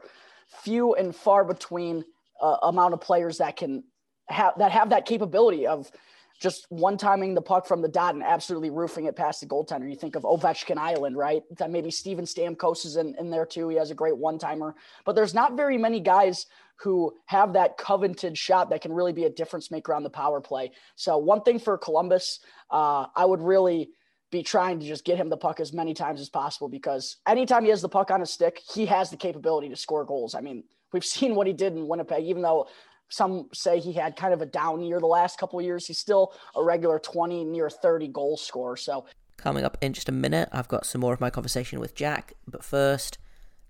few 0.63 0.95
and 0.95 1.15
far 1.15 1.45
between 1.45 2.03
uh, 2.41 2.57
amount 2.63 2.93
of 2.93 3.01
players 3.01 3.37
that 3.37 3.55
can 3.55 3.83
have 4.29 4.53
that 4.57 4.71
have 4.71 4.89
that 4.89 5.05
capability 5.05 5.67
of 5.67 5.91
just 6.39 6.65
one 6.69 6.97
timing 6.97 7.33
the 7.33 7.41
puck 7.41 7.67
from 7.67 7.81
the 7.81 7.87
dot 7.87 8.15
and 8.15 8.23
absolutely 8.23 8.69
roofing 8.69 9.05
it 9.05 9.15
past 9.15 9.41
the 9.41 9.45
goaltender. 9.45 9.89
You 9.89 9.97
think 9.97 10.15
of 10.15 10.23
Ovechkin 10.23 10.77
Island, 10.77 11.17
right? 11.17 11.43
That 11.57 11.69
maybe 11.69 11.91
Steven 11.91 12.23
Stamkos 12.23 12.85
is 12.85 12.95
in, 12.95 13.13
in 13.19 13.29
there 13.29 13.45
too. 13.45 13.67
He 13.67 13.75
has 13.75 13.91
a 13.91 13.95
great 13.95 14.15
one 14.15 14.39
timer, 14.39 14.75
but 15.05 15.15
there's 15.15 15.33
not 15.33 15.57
very 15.57 15.77
many 15.77 15.99
guys 15.99 16.45
who 16.77 17.13
have 17.25 17.51
that 17.53 17.77
coveted 17.77 18.37
shot 18.37 18.69
that 18.69 18.81
can 18.81 18.93
really 18.93 19.11
be 19.11 19.25
a 19.25 19.29
difference 19.29 19.69
maker 19.69 19.93
on 19.93 20.01
the 20.01 20.09
power 20.09 20.39
play. 20.39 20.71
So 20.95 21.17
one 21.17 21.41
thing 21.41 21.59
for 21.59 21.77
Columbus, 21.77 22.39
uh, 22.71 23.07
I 23.15 23.25
would 23.25 23.41
really 23.41 23.89
be 24.31 24.43
trying 24.43 24.79
to 24.79 24.85
just 24.85 25.05
get 25.05 25.17
him 25.17 25.29
the 25.29 25.37
puck 25.37 25.59
as 25.59 25.73
many 25.73 25.93
times 25.93 26.21
as 26.21 26.29
possible 26.29 26.69
because 26.69 27.17
anytime 27.27 27.63
he 27.63 27.69
has 27.69 27.81
the 27.81 27.89
puck 27.89 28.11
on 28.11 28.19
his 28.19 28.29
stick, 28.29 28.61
he 28.71 28.85
has 28.85 29.09
the 29.09 29.17
capability 29.17 29.69
to 29.69 29.75
score 29.75 30.05
goals. 30.05 30.35
I 30.35 30.41
mean, 30.41 30.63
we've 30.93 31.05
seen 31.15 31.35
what 31.35 31.47
he 31.47 31.53
did 31.53 31.73
in 31.73 31.87
Winnipeg, 31.87 32.25
even 32.25 32.41
though 32.41 32.67
some 33.09 33.49
say 33.53 33.79
he 33.79 33.91
had 33.91 34.15
kind 34.15 34.33
of 34.33 34.41
a 34.41 34.45
down 34.45 34.81
year 34.81 34.99
the 34.99 35.07
last 35.07 35.39
couple 35.39 35.57
of 35.57 35.65
years. 35.65 35.87
He's 35.87 35.97
still 35.97 36.33
a 36.55 36.63
regular 36.63 36.99
20, 36.99 37.43
near 37.45 37.69
30 37.69 38.07
goal 38.09 38.37
scorer. 38.37 38.77
So 38.77 39.05
Coming 39.37 39.63
up 39.63 39.77
in 39.81 39.93
just 39.93 40.09
a 40.09 40.11
minute, 40.11 40.49
I've 40.51 40.67
got 40.67 40.85
some 40.85 41.01
more 41.01 41.13
of 41.13 41.21
my 41.21 41.29
conversation 41.29 41.79
with 41.79 41.95
Jack, 41.95 42.33
but 42.45 42.63
first, 42.63 43.17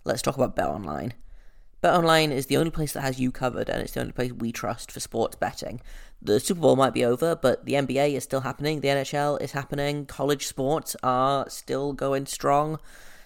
let's 0.04 0.20
talk 0.20 0.34
about 0.34 0.56
Bet 0.56 0.66
Online. 0.66 1.14
Bet 1.80 1.94
Online 1.94 2.30
is 2.30 2.46
the 2.46 2.58
only 2.58 2.70
place 2.70 2.92
that 2.92 3.00
has 3.00 3.18
you 3.18 3.32
covered, 3.32 3.70
and 3.70 3.80
it's 3.80 3.92
the 3.92 4.00
only 4.00 4.12
place 4.12 4.32
we 4.32 4.52
trust 4.52 4.92
for 4.92 5.00
sports 5.00 5.36
betting. 5.36 5.80
The 6.20 6.38
Super 6.38 6.60
Bowl 6.60 6.76
might 6.76 6.92
be 6.92 7.06
over, 7.06 7.34
but 7.34 7.64
the 7.64 7.72
NBA 7.72 8.14
is 8.14 8.24
still 8.24 8.42
happening, 8.42 8.80
the 8.80 8.88
NHL 8.88 9.40
is 9.40 9.52
happening, 9.52 10.04
college 10.04 10.46
sports 10.46 10.94
are 11.02 11.48
still 11.48 11.94
going 11.94 12.26
strong. 12.26 12.78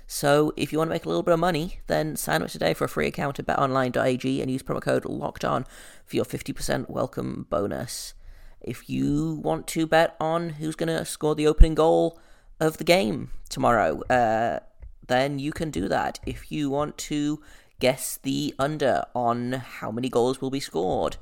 So 0.06 0.52
if 0.56 0.70
you 0.70 0.78
want 0.78 0.90
to 0.90 0.94
make 0.94 1.04
a 1.04 1.08
little 1.08 1.24
bit 1.24 1.34
of 1.34 1.40
money, 1.40 1.80
then 1.88 2.14
sign 2.14 2.42
up 2.42 2.48
today 2.48 2.74
for 2.74 2.84
a 2.84 2.88
free 2.88 3.08
account 3.08 3.40
at 3.40 3.46
betonline.ag 3.46 4.40
and 4.40 4.50
use 4.50 4.62
promo 4.62 4.80
code 4.80 5.04
LOCKED 5.04 5.44
ON 5.44 5.64
for 6.04 6.14
your 6.14 6.24
50% 6.24 6.88
welcome 6.88 7.46
bonus. 7.50 8.14
If 8.60 8.88
you 8.88 9.40
want 9.42 9.66
to 9.68 9.86
bet 9.88 10.14
on 10.20 10.50
who's 10.50 10.76
going 10.76 10.96
to 10.96 11.04
score 11.04 11.34
the 11.34 11.48
opening 11.48 11.74
goal 11.74 12.20
of 12.60 12.76
the 12.76 12.84
game 12.84 13.30
tomorrow, 13.48 14.02
uh, 14.02 14.60
then 15.08 15.38
you 15.38 15.52
can 15.52 15.70
do 15.70 15.88
that. 15.88 16.20
If 16.24 16.52
you 16.52 16.70
want 16.70 16.96
to 16.98 17.42
guess 17.80 18.18
the 18.22 18.54
under 18.58 19.04
on 19.14 19.52
how 19.52 19.90
many 19.90 20.08
goals 20.08 20.40
will 20.40 20.50
be 20.50 20.60
scored, 20.60 21.16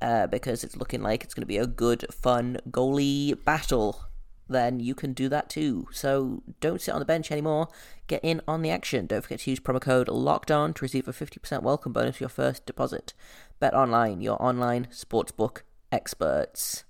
uh, 0.00 0.26
because 0.26 0.64
it's 0.64 0.76
looking 0.76 1.02
like 1.02 1.24
it's 1.24 1.34
going 1.34 1.42
to 1.42 1.46
be 1.46 1.58
a 1.58 1.66
good, 1.66 2.06
fun 2.12 2.58
goalie 2.70 3.42
battle, 3.44 4.08
then 4.48 4.80
you 4.80 4.94
can 4.94 5.12
do 5.12 5.28
that 5.28 5.50
too. 5.50 5.88
So 5.92 6.42
don't 6.60 6.80
sit 6.80 6.92
on 6.92 7.00
the 7.00 7.04
bench 7.04 7.30
anymore. 7.30 7.68
Get 8.06 8.24
in 8.24 8.40
on 8.48 8.62
the 8.62 8.70
action. 8.70 9.06
Don't 9.06 9.22
forget 9.22 9.40
to 9.40 9.50
use 9.50 9.60
promo 9.60 9.80
code 9.80 10.08
Locked 10.08 10.50
On 10.50 10.72
to 10.72 10.82
receive 10.82 11.06
a 11.06 11.12
50% 11.12 11.62
welcome 11.62 11.92
bonus 11.92 12.16
for 12.16 12.24
your 12.24 12.30
first 12.30 12.64
deposit. 12.64 13.12
Bet 13.60 13.74
online, 13.74 14.20
your 14.20 14.42
online 14.42 14.86
sportsbook 14.90 15.62
experts. 15.92 16.84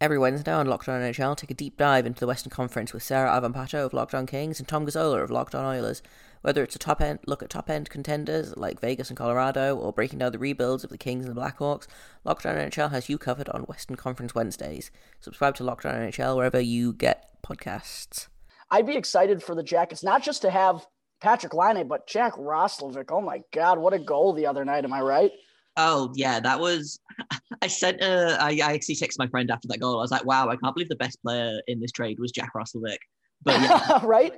Every 0.00 0.18
Wednesday 0.18 0.52
on 0.52 0.66
Locked 0.66 0.88
On 0.88 1.00
NHL, 1.00 1.36
take 1.36 1.50
a 1.50 1.54
deep 1.54 1.76
dive 1.76 2.06
into 2.06 2.20
the 2.20 2.26
Western 2.26 2.50
Conference 2.50 2.92
with 2.92 3.02
Sarah 3.02 3.30
Avampato 3.30 3.84
of 3.84 3.92
Locked 3.92 4.14
On 4.14 4.26
Kings 4.26 4.58
and 4.58 4.66
Tom 4.66 4.86
Gazzola 4.86 5.22
of 5.22 5.30
Locked 5.30 5.54
On 5.54 5.64
Oilers. 5.64 6.02
Whether 6.42 6.62
it's 6.62 6.76
a 6.76 6.78
top 6.78 7.00
end 7.00 7.18
look 7.26 7.42
at 7.42 7.50
top 7.50 7.68
end 7.68 7.90
contenders 7.90 8.56
like 8.56 8.80
Vegas 8.80 9.08
and 9.08 9.16
Colorado, 9.16 9.76
or 9.76 9.92
breaking 9.92 10.20
down 10.20 10.32
the 10.32 10.38
rebuilds 10.38 10.84
of 10.84 10.90
the 10.90 10.98
Kings 10.98 11.26
and 11.26 11.36
the 11.36 11.40
Blackhawks, 11.40 11.86
Locked 12.24 12.46
On 12.46 12.56
NHL 12.56 12.90
has 12.90 13.08
you 13.08 13.18
covered 13.18 13.48
on 13.50 13.62
Western 13.62 13.96
Conference 13.96 14.34
Wednesdays. 14.34 14.90
Subscribe 15.20 15.54
to 15.56 15.64
Locked 15.64 15.86
On 15.86 15.94
NHL 15.94 16.36
wherever 16.36 16.60
you 16.60 16.92
get 16.92 17.42
podcasts. 17.42 18.28
I'd 18.70 18.86
be 18.86 18.96
excited 18.96 19.42
for 19.42 19.54
the 19.54 19.62
Jackets, 19.62 20.02
not 20.02 20.22
just 20.22 20.42
to 20.42 20.50
have 20.50 20.86
Patrik 21.22 21.52
Laine, 21.52 21.86
but 21.86 22.06
Jack 22.06 22.34
Roslovic. 22.34 23.06
Oh 23.10 23.20
my 23.20 23.42
God, 23.52 23.78
what 23.78 23.92
a 23.92 23.98
goal 23.98 24.32
the 24.32 24.46
other 24.46 24.64
night. 24.64 24.84
Am 24.84 24.92
I 24.92 25.00
right? 25.00 25.32
Oh 25.76 26.12
yeah, 26.14 26.40
that 26.40 26.58
was. 26.58 26.98
I 27.62 27.66
sent. 27.66 28.02
Uh, 28.02 28.36
I, 28.40 28.58
I 28.62 28.72
actually 28.72 28.96
texted 28.96 29.18
my 29.18 29.28
friend 29.28 29.50
after 29.50 29.68
that 29.68 29.80
goal. 29.80 29.98
I 29.98 30.02
was 30.02 30.10
like, 30.10 30.24
"Wow, 30.24 30.48
I 30.48 30.56
can't 30.56 30.74
believe 30.74 30.88
the 30.88 30.96
best 30.96 31.22
player 31.22 31.60
in 31.66 31.80
this 31.80 31.92
trade 31.92 32.18
was 32.18 32.32
Jack 32.32 32.50
Roslovic." 32.56 32.98
But 33.42 33.60
yeah, 33.60 34.00
right. 34.04 34.32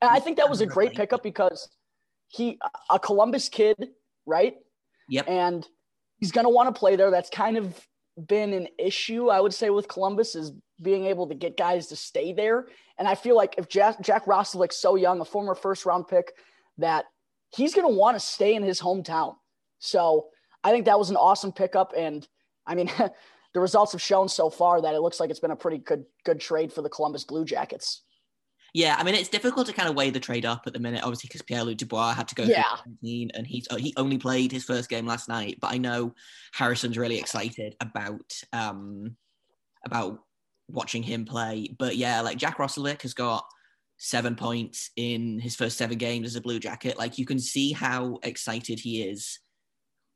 And 0.00 0.10
I 0.10 0.20
think 0.20 0.36
that 0.36 0.48
was 0.48 0.60
a 0.60 0.66
great 0.66 0.94
pickup 0.94 1.22
because 1.22 1.68
he, 2.28 2.58
a 2.90 2.98
Columbus 2.98 3.48
kid, 3.48 3.76
right? 4.26 4.56
Yep. 5.08 5.28
And 5.28 5.66
he's 6.18 6.32
going 6.32 6.44
to 6.44 6.50
want 6.50 6.72
to 6.72 6.78
play 6.78 6.96
there. 6.96 7.10
That's 7.10 7.30
kind 7.30 7.56
of 7.56 7.86
been 8.26 8.52
an 8.52 8.68
issue, 8.78 9.28
I 9.28 9.40
would 9.40 9.54
say, 9.54 9.70
with 9.70 9.88
Columbus 9.88 10.34
is 10.34 10.52
being 10.80 11.06
able 11.06 11.26
to 11.28 11.34
get 11.34 11.56
guys 11.56 11.88
to 11.88 11.96
stay 11.96 12.32
there. 12.32 12.66
And 12.98 13.08
I 13.08 13.14
feel 13.14 13.36
like 13.36 13.56
if 13.58 13.68
Jack, 13.68 14.00
Jack 14.00 14.26
Roslovic's 14.26 14.76
so 14.76 14.96
young, 14.96 15.20
a 15.20 15.24
former 15.24 15.54
first 15.54 15.86
round 15.86 16.08
pick, 16.08 16.32
that 16.78 17.06
he's 17.54 17.74
going 17.74 17.88
to 17.88 17.94
want 17.94 18.16
to 18.16 18.20
stay 18.20 18.54
in 18.54 18.62
his 18.62 18.80
hometown. 18.80 19.34
So 19.78 20.28
I 20.62 20.70
think 20.70 20.84
that 20.86 20.98
was 20.98 21.10
an 21.10 21.16
awesome 21.16 21.52
pickup. 21.52 21.92
And 21.96 22.26
I 22.66 22.74
mean, 22.74 22.90
the 23.54 23.60
results 23.60 23.92
have 23.92 24.02
shown 24.02 24.28
so 24.28 24.50
far 24.50 24.80
that 24.82 24.94
it 24.94 25.00
looks 25.00 25.20
like 25.20 25.30
it's 25.30 25.40
been 25.40 25.50
a 25.50 25.56
pretty 25.56 25.78
good 25.78 26.04
good 26.24 26.40
trade 26.40 26.72
for 26.72 26.82
the 26.82 26.88
Columbus 26.88 27.24
Blue 27.24 27.44
Jackets. 27.44 28.02
Yeah, 28.74 28.96
I 28.98 29.02
mean 29.04 29.14
it's 29.14 29.28
difficult 29.28 29.66
to 29.68 29.72
kind 29.72 29.88
of 29.88 29.94
weigh 29.94 30.10
the 30.10 30.20
trade 30.20 30.44
up 30.44 30.64
at 30.66 30.72
the 30.72 30.78
minute, 30.78 31.02
obviously 31.02 31.28
because 31.28 31.42
Pierre 31.42 31.64
Luc 31.64 31.78
Dubois 31.78 32.12
had 32.14 32.28
to 32.28 32.34
go 32.34 32.44
Yeah. 32.44 32.62
through 32.76 32.94
17 33.02 33.30
and 33.34 33.46
he's 33.46 33.66
he 33.78 33.94
only 33.96 34.18
played 34.18 34.52
his 34.52 34.64
first 34.64 34.88
game 34.88 35.06
last 35.06 35.28
night. 35.28 35.58
But 35.60 35.72
I 35.72 35.78
know 35.78 36.14
Harrison's 36.52 36.98
really 36.98 37.18
excited 37.18 37.74
about 37.80 38.32
um 38.52 39.16
about 39.86 40.20
watching 40.68 41.02
him 41.02 41.24
play. 41.24 41.74
But 41.78 41.96
yeah, 41.96 42.20
like 42.20 42.36
Jack 42.38 42.58
Roslovic 42.58 43.02
has 43.02 43.14
got 43.14 43.44
seven 43.96 44.36
points 44.36 44.90
in 44.96 45.38
his 45.40 45.56
first 45.56 45.76
seven 45.78 45.98
games 45.98 46.26
as 46.26 46.36
a 46.36 46.40
Blue 46.40 46.60
Jacket. 46.60 46.98
Like 46.98 47.18
you 47.18 47.24
can 47.26 47.38
see 47.38 47.72
how 47.72 48.18
excited 48.22 48.78
he 48.80 49.02
is 49.02 49.38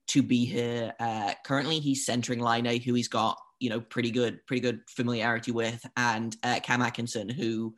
to 0.09 0.23
be 0.23 0.45
here. 0.45 0.93
Uh, 1.01 1.33
currently, 1.45 1.81
he's 1.81 2.05
centering 2.05 2.41
Laine, 2.41 2.81
who 2.83 2.95
he's 2.95 3.09
got 3.09 3.39
you 3.61 3.71
know 3.71 3.81
pretty 3.81 4.11
good, 4.11 4.45
pretty 4.47 4.61
good 4.61 4.81
familiarity 4.91 5.53
with, 5.53 5.83
and 5.97 6.37
uh, 6.43 6.61
Cam 6.63 6.83
Atkinson, 6.83 7.29
who 7.29 7.75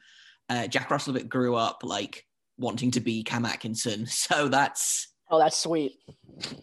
uh, 0.49 0.67
Jack 0.67 0.89
Roslovic 0.89 1.29
grew 1.29 1.55
up 1.55 1.81
like 1.83 2.25
wanting 2.59 2.91
to 2.93 3.01
be 3.01 3.23
Cam 3.23 3.45
Atkinson. 3.45 4.07
So 4.11 4.49
that's 4.49 5.09
Oh, 5.31 5.39
that's 5.39 5.57
sweet. 5.57 5.93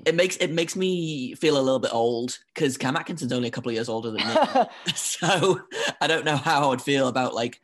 it 0.05 0.15
makes 0.15 0.37
it 0.37 0.51
makes 0.51 0.75
me 0.75 1.33
feel 1.35 1.57
a 1.57 1.61
little 1.61 1.79
bit 1.79 1.93
old 1.93 2.37
because 2.53 2.77
Cam 2.77 2.95
Atkinson's 2.95 3.33
only 3.33 3.47
a 3.47 3.51
couple 3.51 3.69
of 3.69 3.75
years 3.75 3.89
older 3.89 4.11
than 4.11 4.25
me. 4.25 4.35
so 4.95 5.59
I 5.99 6.07
don't 6.07 6.25
know 6.25 6.37
how 6.37 6.63
I 6.63 6.67
would 6.67 6.81
feel 6.81 7.07
about 7.07 7.33
like 7.33 7.59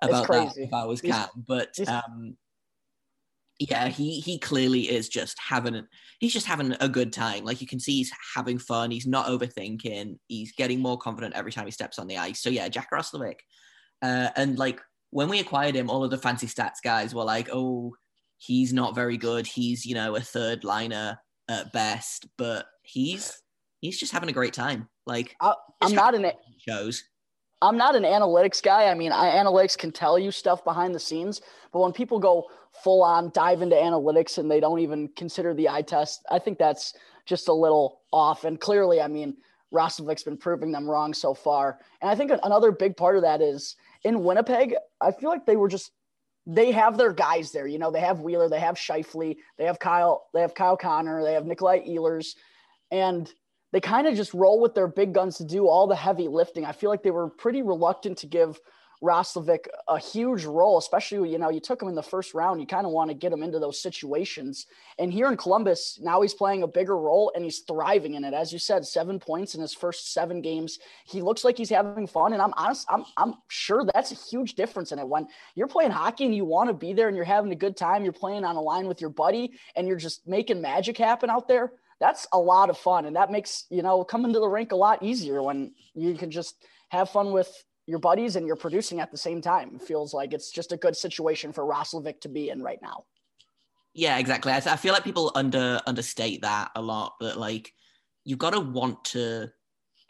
about 0.00 0.28
that 0.28 0.56
if 0.56 0.72
I 0.72 0.84
was 0.84 1.00
Cam. 1.00 1.28
But 1.36 1.76
um, 1.88 2.36
yeah, 3.58 3.88
he 3.88 4.20
he 4.20 4.38
clearly 4.38 4.82
is 4.82 5.08
just 5.08 5.36
having 5.38 5.86
he's 6.20 6.32
just 6.32 6.46
having 6.46 6.76
a 6.80 6.88
good 6.88 7.12
time. 7.12 7.44
Like 7.44 7.60
you 7.60 7.66
can 7.66 7.80
see, 7.80 7.96
he's 7.96 8.12
having 8.34 8.58
fun. 8.58 8.90
He's 8.90 9.06
not 9.06 9.26
overthinking. 9.26 10.18
He's 10.28 10.52
getting 10.52 10.80
more 10.80 10.98
confident 10.98 11.34
every 11.34 11.52
time 11.52 11.64
he 11.64 11.70
steps 11.72 11.98
on 11.98 12.06
the 12.06 12.18
ice. 12.18 12.40
So 12.40 12.50
yeah, 12.50 12.68
Jack 12.68 12.90
Roslovic, 12.92 13.40
uh, 14.00 14.28
and 14.36 14.58
like 14.58 14.80
when 15.10 15.28
we 15.28 15.40
acquired 15.40 15.74
him, 15.74 15.90
all 15.90 16.04
of 16.04 16.10
the 16.10 16.18
fancy 16.18 16.46
stats 16.46 16.82
guys 16.82 17.14
were 17.14 17.24
like, 17.24 17.48
oh. 17.52 17.94
he's 18.38 18.72
not 18.72 18.94
very 18.94 19.16
good. 19.16 19.46
He's, 19.46 19.86
you 19.86 19.94
know, 19.94 20.14
a 20.14 20.20
third 20.20 20.62
liner 20.62 21.18
at 21.48 21.72
best, 21.72 22.26
but 22.36 22.66
he's 22.82 23.42
he's 23.80 23.98
just 23.98 24.12
having 24.12 24.28
a 24.28 24.32
great 24.32 24.52
time. 24.52 24.88
Like 25.06 25.34
I, 25.40 25.54
I'm 25.80 25.94
not 25.94 26.14
an 26.14 26.32
shows. 26.58 27.02
I'm 27.62 27.78
not 27.78 27.96
an 27.96 28.02
analytics 28.02 28.62
guy. 28.62 28.90
I 28.90 28.94
mean, 28.94 29.12
I, 29.12 29.30
analytics 29.42 29.78
can 29.78 29.90
tell 29.90 30.18
you 30.18 30.30
stuff 30.30 30.64
behind 30.64 30.94
the 30.94 31.00
scenes, 31.00 31.40
but 31.72 31.80
when 31.80 31.92
people 31.92 32.18
go 32.18 32.44
full 32.84 33.02
on 33.02 33.30
dive 33.32 33.62
into 33.62 33.76
analytics 33.76 34.36
and 34.36 34.50
they 34.50 34.60
don't 34.60 34.80
even 34.80 35.08
consider 35.16 35.54
the 35.54 35.68
eye 35.68 35.82
test, 35.82 36.22
I 36.30 36.38
think 36.38 36.58
that's 36.58 36.92
just 37.24 37.48
a 37.48 37.52
little 37.54 38.02
off. 38.12 38.44
And 38.44 38.60
clearly, 38.60 39.00
I 39.00 39.08
mean, 39.08 39.38
Roslovic's 39.72 40.22
been 40.22 40.36
proving 40.36 40.72
them 40.72 40.88
wrong 40.88 41.14
so 41.14 41.32
far. 41.32 41.78
And 42.02 42.10
I 42.10 42.14
think 42.14 42.30
another 42.42 42.70
big 42.70 42.96
part 42.96 43.16
of 43.16 43.22
that 43.22 43.40
is 43.40 43.76
in 44.06 44.22
Winnipeg, 44.22 44.76
I 45.00 45.10
feel 45.10 45.30
like 45.30 45.46
they 45.46 45.56
were 45.56 45.68
just 45.68 45.90
they 46.46 46.70
have 46.70 46.96
their 46.96 47.12
guys 47.12 47.50
there. 47.50 47.66
You 47.66 47.80
know, 47.80 47.90
they 47.90 48.00
have 48.00 48.20
Wheeler, 48.20 48.48
they 48.48 48.60
have 48.60 48.76
Scheifele, 48.76 49.36
they 49.58 49.64
have 49.64 49.80
Kyle, 49.80 50.28
they 50.32 50.40
have 50.40 50.54
Kyle 50.54 50.76
Connor, 50.76 51.24
they 51.24 51.32
have 51.32 51.44
Nikolai 51.44 51.80
Ehlers, 51.80 52.36
and 52.92 53.28
they 53.72 53.80
kind 53.80 54.06
of 54.06 54.14
just 54.14 54.32
roll 54.32 54.60
with 54.60 54.74
their 54.74 54.86
big 54.86 55.12
guns 55.12 55.38
to 55.38 55.44
do 55.44 55.66
all 55.66 55.88
the 55.88 55.96
heavy 55.96 56.28
lifting. 56.28 56.64
I 56.64 56.70
feel 56.70 56.88
like 56.88 57.02
they 57.02 57.10
were 57.10 57.28
pretty 57.28 57.62
reluctant 57.62 58.18
to 58.18 58.28
give 58.28 58.60
Roslovic 59.02 59.66
a 59.88 59.98
huge 59.98 60.44
role, 60.44 60.78
especially, 60.78 61.30
you 61.30 61.38
know, 61.38 61.50
you 61.50 61.60
took 61.60 61.82
him 61.82 61.88
in 61.88 61.94
the 61.94 62.02
first 62.02 62.34
round. 62.34 62.60
You 62.60 62.66
kind 62.66 62.86
of 62.86 62.92
want 62.92 63.10
to 63.10 63.14
get 63.14 63.32
him 63.32 63.42
into 63.42 63.58
those 63.58 63.80
situations. 63.80 64.66
And 64.98 65.12
here 65.12 65.28
in 65.28 65.36
Columbus, 65.36 65.98
now 66.02 66.22
he's 66.22 66.34
playing 66.34 66.62
a 66.62 66.68
bigger 66.68 66.96
role 66.96 67.32
and 67.34 67.44
he's 67.44 67.60
thriving 67.60 68.14
in 68.14 68.24
it. 68.24 68.34
As 68.34 68.52
you 68.52 68.58
said, 68.58 68.86
seven 68.86 69.18
points 69.18 69.54
in 69.54 69.60
his 69.60 69.74
first 69.74 70.12
seven 70.12 70.40
games. 70.40 70.78
He 71.06 71.20
looks 71.20 71.44
like 71.44 71.58
he's 71.58 71.70
having 71.70 72.06
fun. 72.06 72.32
And 72.32 72.40
I'm 72.40 72.54
honest, 72.56 72.86
I'm, 72.90 73.04
I'm 73.16 73.34
sure 73.48 73.84
that's 73.84 74.12
a 74.12 74.14
huge 74.14 74.54
difference 74.54 74.92
in 74.92 74.98
it. 74.98 75.08
When 75.08 75.26
you're 75.54 75.66
playing 75.66 75.90
hockey 75.90 76.24
and 76.24 76.34
you 76.34 76.44
want 76.44 76.70
to 76.70 76.74
be 76.74 76.92
there 76.92 77.08
and 77.08 77.16
you're 77.16 77.26
having 77.26 77.52
a 77.52 77.56
good 77.56 77.76
time, 77.76 78.02
you're 78.02 78.12
playing 78.12 78.44
on 78.44 78.56
a 78.56 78.60
line 78.60 78.86
with 78.86 79.00
your 79.00 79.10
buddy 79.10 79.52
and 79.76 79.86
you're 79.86 79.96
just 79.96 80.26
making 80.26 80.60
magic 80.60 80.96
happen 80.96 81.30
out 81.30 81.48
there. 81.48 81.72
That's 82.00 82.26
a 82.32 82.38
lot 82.38 82.70
of 82.70 82.76
fun. 82.76 83.06
And 83.06 83.16
that 83.16 83.30
makes, 83.30 83.64
you 83.70 83.82
know, 83.82 84.04
coming 84.04 84.32
to 84.32 84.38
the 84.38 84.48
rink 84.48 84.72
a 84.72 84.76
lot 84.76 85.02
easier 85.02 85.42
when 85.42 85.72
you 85.94 86.14
can 86.14 86.30
just 86.30 86.66
have 86.88 87.10
fun 87.10 87.32
with 87.32 87.50
your 87.86 87.98
buddies 87.98 88.36
and 88.36 88.46
you're 88.46 88.56
producing 88.56 89.00
at 89.00 89.10
the 89.10 89.16
same 89.16 89.40
time. 89.40 89.76
It 89.76 89.82
feels 89.82 90.12
like 90.12 90.32
it's 90.32 90.50
just 90.50 90.72
a 90.72 90.76
good 90.76 90.96
situation 90.96 91.52
for 91.52 91.64
Roslovic 91.64 92.20
to 92.22 92.28
be 92.28 92.50
in 92.50 92.62
right 92.62 92.80
now. 92.82 93.04
Yeah, 93.94 94.18
exactly. 94.18 94.52
I, 94.52 94.56
I 94.56 94.76
feel 94.76 94.92
like 94.92 95.04
people 95.04 95.32
under 95.34 95.80
understate 95.86 96.42
that 96.42 96.70
a 96.74 96.82
lot. 96.82 97.14
That 97.20 97.38
like 97.38 97.72
you've 98.24 98.38
got 98.38 98.52
to 98.52 98.60
want 98.60 99.04
to 99.06 99.50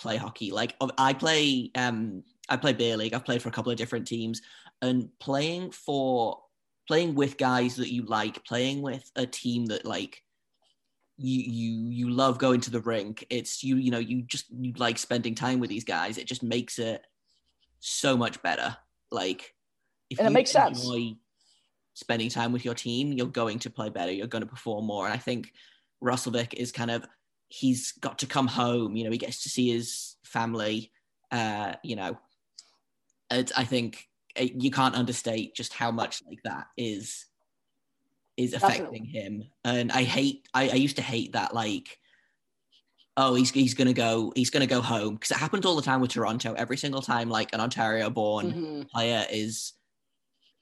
play 0.00 0.16
hockey. 0.16 0.50
Like 0.50 0.74
I 0.98 1.12
play, 1.12 1.70
um, 1.74 2.24
I 2.48 2.56
play 2.56 2.72
beer 2.72 2.96
league. 2.96 3.14
I've 3.14 3.24
played 3.24 3.42
for 3.42 3.48
a 3.48 3.52
couple 3.52 3.70
of 3.70 3.78
different 3.78 4.06
teams, 4.06 4.42
and 4.82 5.08
playing 5.20 5.70
for 5.70 6.40
playing 6.88 7.14
with 7.14 7.36
guys 7.36 7.76
that 7.76 7.92
you 7.92 8.04
like, 8.06 8.44
playing 8.44 8.82
with 8.82 9.08
a 9.16 9.26
team 9.26 9.66
that 9.66 9.84
like 9.84 10.22
you 11.16 11.42
you 11.42 11.90
you 11.90 12.10
love 12.10 12.38
going 12.38 12.60
to 12.62 12.70
the 12.70 12.80
rink. 12.80 13.24
It's 13.30 13.62
you 13.62 13.76
you 13.76 13.90
know 13.90 13.98
you 13.98 14.22
just 14.22 14.46
you 14.50 14.72
like 14.78 14.98
spending 14.98 15.34
time 15.34 15.60
with 15.60 15.70
these 15.70 15.84
guys. 15.84 16.18
It 16.18 16.26
just 16.26 16.42
makes 16.42 16.78
it 16.78 17.04
so 17.86 18.16
much 18.16 18.42
better. 18.42 18.76
Like, 19.10 19.54
if 20.10 20.18
and 20.18 20.28
it 20.28 20.32
makes 20.32 20.50
sense. 20.50 20.88
Spending 21.94 22.28
time 22.28 22.52
with 22.52 22.64
your 22.64 22.74
team, 22.74 23.12
you're 23.12 23.26
going 23.26 23.58
to 23.60 23.70
play 23.70 23.88
better. 23.88 24.12
You're 24.12 24.26
going 24.26 24.42
to 24.42 24.50
perform 24.50 24.84
more. 24.84 25.06
And 25.06 25.14
I 25.14 25.16
think 25.16 25.52
Roslovic 26.04 26.52
is 26.52 26.70
kind 26.70 26.90
of 26.90 27.06
he's 27.48 27.92
got 27.92 28.18
to 28.18 28.26
come 28.26 28.46
home. 28.46 28.96
You 28.96 29.04
know, 29.04 29.10
he 29.10 29.18
gets 29.18 29.44
to 29.44 29.48
see 29.48 29.70
his 29.70 30.16
family. 30.22 30.92
Uh, 31.30 31.74
you 31.82 31.96
know, 31.96 32.18
it, 33.30 33.50
I 33.56 33.64
think 33.64 34.08
it, 34.34 34.60
you 34.62 34.70
can't 34.70 34.94
understate 34.94 35.54
just 35.54 35.72
how 35.72 35.90
much 35.90 36.22
like 36.28 36.42
that 36.44 36.66
is 36.76 37.24
is 38.36 38.52
affecting 38.52 39.04
Definitely. 39.04 39.08
him. 39.08 39.44
And 39.64 39.90
I 39.90 40.02
hate. 40.02 40.46
I, 40.52 40.68
I 40.68 40.74
used 40.74 40.96
to 40.96 41.02
hate 41.02 41.32
that 41.32 41.54
like 41.54 41.98
oh, 43.16 43.34
he's 43.34 43.50
he's 43.50 43.74
gonna 43.74 43.92
go, 43.92 44.32
he's 44.36 44.50
gonna 44.50 44.66
go 44.66 44.80
home 44.80 45.14
because 45.14 45.30
it 45.30 45.38
happens 45.38 45.64
all 45.64 45.76
the 45.76 45.82
time 45.82 46.00
with 46.00 46.10
Toronto. 46.10 46.54
Every 46.54 46.76
single 46.76 47.02
time, 47.02 47.28
like 47.28 47.52
an 47.52 47.60
Ontario-born 47.60 48.52
mm-hmm. 48.52 48.82
player 48.82 49.24
is, 49.30 49.72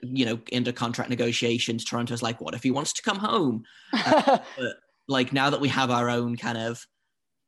you 0.03 0.25
know, 0.27 0.38
into 0.53 0.73
contract 0.73 1.11
negotiations, 1.11 1.85
Toronto's 1.85 2.23
like, 2.23 2.40
what 2.40 2.55
if 2.55 2.62
he 2.62 2.71
wants 2.71 2.93
to 2.95 3.03
come 3.03 3.19
home? 3.19 3.64
Uh, 3.93 4.38
but 4.57 4.77
like 5.09 5.33
now 5.33 5.51
that 5.51 5.61
we 5.61 5.69
have 5.69 5.90
our 5.90 6.09
own 6.09 6.37
kind 6.37 6.59
of 6.59 6.87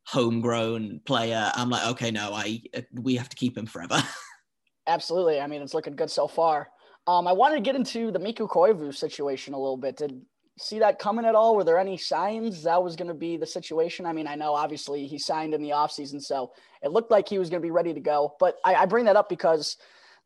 homegrown 0.07 1.01
player, 1.05 1.51
I'm 1.55 1.71
like, 1.71 1.87
okay, 1.89 2.11
no, 2.11 2.33
I 2.33 2.63
we 2.93 3.17
have 3.17 3.29
to 3.29 3.37
keep 3.37 3.57
him 3.57 3.67
forever. 3.67 4.03
Absolutely. 4.89 5.41
I 5.41 5.47
mean, 5.47 5.63
it's 5.63 5.75
looking 5.75 5.97
good 5.97 6.11
so 6.11 6.29
far. 6.29 6.69
Um, 7.09 7.29
I 7.29 7.33
wanted 7.33 7.57
to 7.57 7.61
get 7.61 7.77
into 7.77 8.11
the 8.11 8.19
Mikko 8.19 8.49
Koivu 8.49 8.95
situation 8.95 9.55
a 9.55 9.59
little 9.59 9.77
bit. 9.77 9.97
Did 9.97 10.23
see 10.59 10.79
that 10.79 10.99
coming 10.99 11.25
at 11.25 11.35
all? 11.35 11.55
Were 11.55 11.65
there 11.65 11.79
any 11.79 11.97
signs 11.97 12.63
that 12.63 12.83
was 12.83 12.97
going 12.97 13.09
to 13.09 13.15
be 13.15 13.37
the 13.37 13.47
situation? 13.47 14.07
I 14.07 14.13
mean, 14.13 14.27
I 14.27 14.35
know 14.35 14.55
obviously 14.55 15.07
he 15.07 15.19
signed 15.19 15.55
in 15.55 15.63
the 15.63 15.71
offseason, 15.71 16.23
so 16.23 16.53
it 16.83 16.93
looked 16.93 17.11
like 17.11 17.29
he 17.29 17.39
was 17.39 17.51
going 17.51 17.61
to 17.61 17.67
be 17.67 17.71
ready 17.71 17.93
to 17.93 18.01
go. 18.01 18.35
But 18.41 18.57
I, 18.65 18.75
I 18.75 18.87
bring 18.87 19.05
that 19.05 19.17
up 19.17 19.29
because 19.29 19.77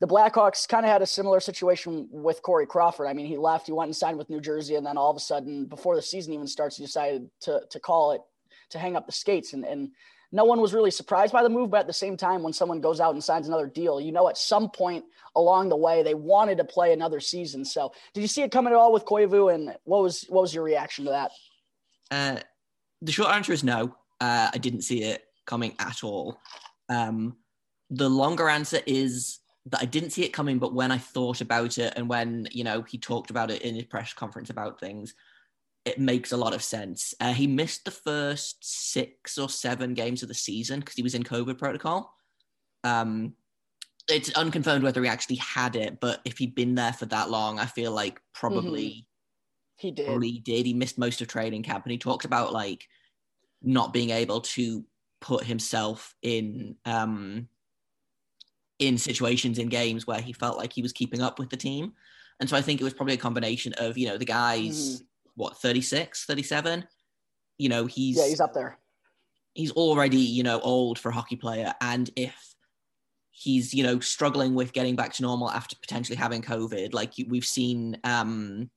the 0.01 0.07
Blackhawks 0.07 0.69
kind 0.69 0.87
of 0.87 0.90
had 0.90 1.03
a 1.03 1.07
similar 1.07 1.40
situation 1.40 2.09
with 2.11 2.43
Corey 2.43 2.66
Crawford. 2.66 3.07
I 3.07 3.12
mean, 3.12 3.27
he 3.27 3.37
left, 3.37 3.66
he 3.66 3.73
went 3.73 3.88
and 3.88 3.97
signed 3.97 4.19
with 4.19 4.31
New 4.31 4.40
Jersey, 4.40 4.77
and 4.77 4.87
then 4.87 4.97
all 4.97 5.11
of 5.11 5.16
a 5.16 5.21
sudden, 5.21 5.66
before 5.66 5.97
the 5.97 6.03
season 6.03 6.33
even 6.33 6.47
starts, 6.47 6.77
he 6.77 6.85
decided 6.85 7.29
to 7.43 7.62
to 7.69 7.81
call 7.81 8.12
it 8.12 8.21
to 8.71 8.79
hang 8.79 8.97
up 8.97 9.07
the 9.07 9.12
skates 9.12 9.53
and 9.53 9.64
and 9.64 9.90
no 10.33 10.45
one 10.45 10.61
was 10.61 10.73
really 10.73 10.90
surprised 10.90 11.33
by 11.33 11.43
the 11.43 11.49
move, 11.49 11.71
but 11.71 11.81
at 11.81 11.87
the 11.87 11.93
same 11.93 12.16
time, 12.16 12.43
when 12.43 12.53
someone 12.53 12.81
goes 12.81 13.01
out 13.01 13.14
and 13.14 13.23
signs 13.23 13.49
another 13.49 13.66
deal, 13.66 14.01
you 14.01 14.12
know, 14.12 14.29
at 14.29 14.38
some 14.38 14.71
point 14.71 15.05
along 15.35 15.69
the 15.69 15.77
way, 15.77 16.03
they 16.03 16.14
wanted 16.14 16.59
to 16.59 16.64
play 16.64 16.93
another 16.93 17.21
season. 17.21 17.64
So, 17.64 17.93
did 18.14 18.21
you 18.21 18.29
see 18.29 18.43
it 18.43 18.53
coming 18.53 18.73
at 18.73 18.77
all 18.77 18.93
with 18.93 19.05
Koivu, 19.05 19.53
and 19.53 19.77
what 19.85 20.03
was 20.03 20.25
what 20.29 20.43
was 20.43 20.55
your 20.55 20.64
reaction 20.64 21.05
to 21.07 21.11
that? 21.11 21.33
Uh, 22.11 22.40
the 23.03 23.12
short 23.12 23.31
answer 23.31 23.53
is 23.53 23.64
no. 23.64 23.97
Uh, 24.21 24.51
I 24.53 24.59
didn't 24.59 24.83
see 24.83 25.03
it 25.03 25.25
coming 25.47 25.75
at 25.79 26.05
all. 26.05 26.40
Um, 26.88 27.37
the 27.90 28.09
longer 28.09 28.49
answer 28.49 28.81
is 28.87 29.40
that 29.66 29.83
I 29.83 29.85
didn't 29.85 30.11
see 30.11 30.25
it 30.25 30.33
coming, 30.33 30.59
but 30.59 30.75
when 30.75 30.93
I 30.93 30.99
thought 30.99 31.40
about 31.40 31.79
it, 31.79 31.95
and 31.97 32.09
when 32.09 32.47
you 32.53 32.62
know 32.62 32.83
he 32.83 32.99
talked 32.99 33.31
about 33.31 33.51
it 33.51 33.62
in 33.62 33.75
his 33.75 33.85
press 33.85 34.12
conference 34.12 34.51
about 34.51 34.79
things, 34.79 35.14
it 35.85 35.99
makes 35.99 36.33
a 36.33 36.37
lot 36.37 36.55
of 36.55 36.62
sense. 36.62 37.14
Uh, 37.21 37.33
he 37.33 37.47
missed 37.47 37.85
the 37.85 37.90
first 37.90 38.59
six 38.93 39.38
or 39.38 39.49
seven 39.49 39.95
games 39.95 40.23
of 40.23 40.29
the 40.29 40.35
season 40.35 40.81
because 40.81 40.95
he 40.95 41.03
was 41.03 41.14
in 41.14 41.25
COVID 41.25 41.59
protocol. 41.59 42.14
Um, 42.85 43.35
it's 44.09 44.33
unconfirmed 44.33 44.83
whether 44.83 45.03
he 45.03 45.09
actually 45.09 45.37
had 45.37 45.77
it, 45.77 46.01
but 46.01 46.21
if 46.25 46.38
he'd 46.38 46.55
been 46.55 46.75
there 46.75 46.93
for 46.93 47.07
that 47.07 47.31
long, 47.31 47.59
I 47.59 47.66
feel 47.66 47.93
like 47.93 48.21
probably 48.35 48.88
mm-hmm. 48.88 49.01
he 49.77 49.90
did. 49.90 50.07
Probably 50.07 50.38
did. 50.38 50.66
He 50.66 50.75
missed 50.75 50.99
most 50.99 51.21
of 51.21 51.29
training 51.29 51.62
camp, 51.62 51.85
and 51.85 51.93
he 51.93 51.99
talked 51.99 52.25
about 52.25 52.53
like 52.53 52.87
not 53.62 53.93
being 53.93 54.11
able 54.11 54.40
to 54.40 54.85
put 55.21 55.45
himself 55.45 56.14
in 56.23 56.77
um, 56.85 57.49
in 58.79 58.99
situations 58.99 59.59
in 59.59 59.69
games 59.69 60.07
where 60.07 60.21
he 60.21 60.33
felt 60.33 60.59
like 60.59 60.73
he 60.73 60.83
was 60.83 60.93
keeping 60.93 61.23
up 61.23 61.38
with 61.38 61.51
the 61.51 61.57
team. 61.57 61.93
And 62.40 62.49
so 62.49 62.57
I 62.57 62.62
think 62.62 62.81
it 62.81 62.85
was 62.85 62.95
probably 62.95 63.14
a 63.14 63.19
combination 63.19 63.75
of, 63.75 63.99
you 63.99 64.09
know, 64.09 64.16
the 64.16 64.25
guys 64.25 64.97
mm-hmm 64.97 65.05
what 65.35 65.57
36 65.59 66.25
37 66.25 66.85
you 67.61 67.69
know 67.69 67.87
he's 67.87 68.16
yeah 68.16 68.27
he's 68.27 68.40
up 68.40 68.55
there. 68.55 68.79
he's 69.55 69.71
already 69.73 70.16
you 70.16 70.43
know 70.43 70.61
old 70.61 70.99
for 70.99 71.11
a 71.11 71.12
hockey 71.12 71.37
player. 71.37 71.75
And 71.81 72.11
if 72.16 72.55
he's 73.31 73.73
you 73.75 73.83
know 73.83 74.01
struggling 74.01 74.55
with 74.55 74.73
getting 74.73 74.97
back 74.97 75.12
to 75.14 75.23
normal 75.23 75.51
after 75.51 75.77
potentially 75.77 76.16
having 76.16 76.43
covid 76.43 76.93
like 76.93 77.14
we've 77.29 77.45
seen 77.45 77.97
um 78.05 78.69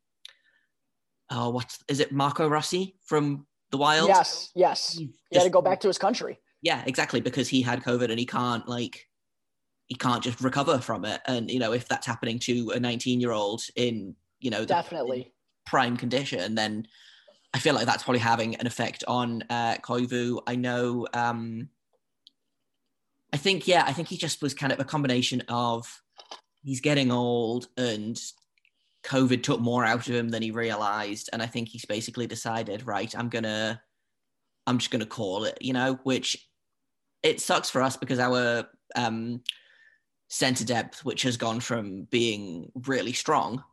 oh 1.31 1.49
what 1.49 1.77
is 1.89 1.99
it 1.99 2.13
marco 2.13 2.47
rossi 2.47 2.95
from 3.05 3.45
the 3.71 3.77
wild? 3.77 4.07
Yes 4.07 4.51
yes. 4.55 4.93
He 4.93 5.11
had 5.33 5.43
to 5.43 5.49
go 5.49 5.61
back 5.61 5.79
to 5.81 5.87
his 5.87 5.97
country. 5.97 6.39
Yeah 6.61 6.83
exactly 6.85 7.21
because 7.21 7.49
he 7.49 7.61
had 7.61 7.83
covid 7.83 8.09
and 8.09 8.19
he 8.19 8.25
can't 8.25 8.67
like 8.67 9.07
he 9.87 9.95
can't 9.95 10.23
just 10.23 10.41
recover 10.41 10.79
from 10.79 11.03
it. 11.05 11.21
And 11.27 11.49
you 11.49 11.59
know 11.59 11.73
if 11.73 11.87
that's 11.87 12.07
happening 12.07 12.39
to 12.39 12.71
a 12.71 12.79
19 12.79 13.19
year 13.19 13.31
old 13.31 13.63
in 13.75 14.15
you 14.39 14.49
know 14.49 14.65
definitely 14.65 15.32
prime 15.65 15.97
condition, 15.97 16.55
then 16.55 16.87
I 17.53 17.59
feel 17.59 17.75
like 17.75 17.85
that's 17.85 18.03
probably 18.03 18.19
having 18.19 18.55
an 18.55 18.67
effect 18.67 19.03
on 19.07 19.43
uh, 19.49 19.75
Koivu. 19.75 20.41
I 20.47 20.55
know. 20.55 21.07
Um, 21.13 21.69
I 23.31 23.37
think 23.37 23.67
yeah, 23.67 23.83
I 23.85 23.93
think 23.93 24.07
he 24.07 24.17
just 24.17 24.41
was 24.41 24.53
kind 24.53 24.73
of 24.73 24.79
a 24.79 24.83
combination 24.83 25.41
of 25.47 26.01
he's 26.63 26.81
getting 26.81 27.11
old 27.11 27.67
and 27.77 28.19
COVID 29.03 29.43
took 29.43 29.59
more 29.59 29.85
out 29.85 30.07
of 30.07 30.15
him 30.15 30.29
than 30.29 30.41
he 30.41 30.51
realized, 30.51 31.29
and 31.33 31.41
I 31.41 31.45
think 31.45 31.69
he's 31.69 31.85
basically 31.85 32.25
decided, 32.25 32.87
right, 32.87 33.13
I'm 33.17 33.29
gonna, 33.29 33.81
I'm 34.65 34.77
just 34.77 34.91
gonna 34.91 35.05
call 35.05 35.43
it, 35.43 35.57
you 35.61 35.73
know, 35.73 35.99
which 36.03 36.47
it 37.21 37.41
sucks 37.41 37.69
for 37.69 37.81
us 37.81 37.97
because 37.97 38.19
our 38.19 38.65
um, 38.95 39.41
center 40.29 40.63
depth, 40.63 41.03
which 41.03 41.23
has 41.23 41.37
gone 41.37 41.59
from 41.59 42.03
being 42.05 42.71
really 42.87 43.13
strong 43.13 43.63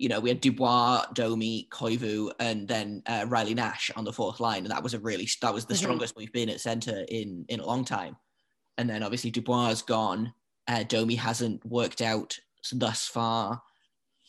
you 0.00 0.08
know, 0.08 0.18
we 0.18 0.30
had 0.30 0.40
Dubois, 0.40 1.04
Domi, 1.12 1.68
Koivu, 1.70 2.32
and 2.40 2.66
then 2.66 3.02
uh, 3.06 3.26
Riley 3.28 3.52
Nash 3.52 3.90
on 3.96 4.04
the 4.04 4.12
fourth 4.12 4.40
line, 4.40 4.62
and 4.62 4.70
that 4.70 4.82
was 4.82 4.94
a 4.94 4.98
really 4.98 5.28
that 5.42 5.52
was 5.52 5.66
the 5.66 5.74
mm-hmm. 5.74 5.82
strongest 5.82 6.16
we've 6.16 6.32
been 6.32 6.48
at 6.48 6.60
center 6.60 7.04
in 7.08 7.44
in 7.50 7.60
a 7.60 7.66
long 7.66 7.84
time. 7.84 8.16
And 8.78 8.88
then 8.88 9.02
obviously 9.02 9.30
Dubois 9.30 9.68
is 9.68 9.82
gone. 9.82 10.32
Uh, 10.66 10.84
Domi 10.84 11.16
hasn't 11.16 11.64
worked 11.66 12.00
out 12.00 12.38
thus 12.72 13.06
far. 13.06 13.60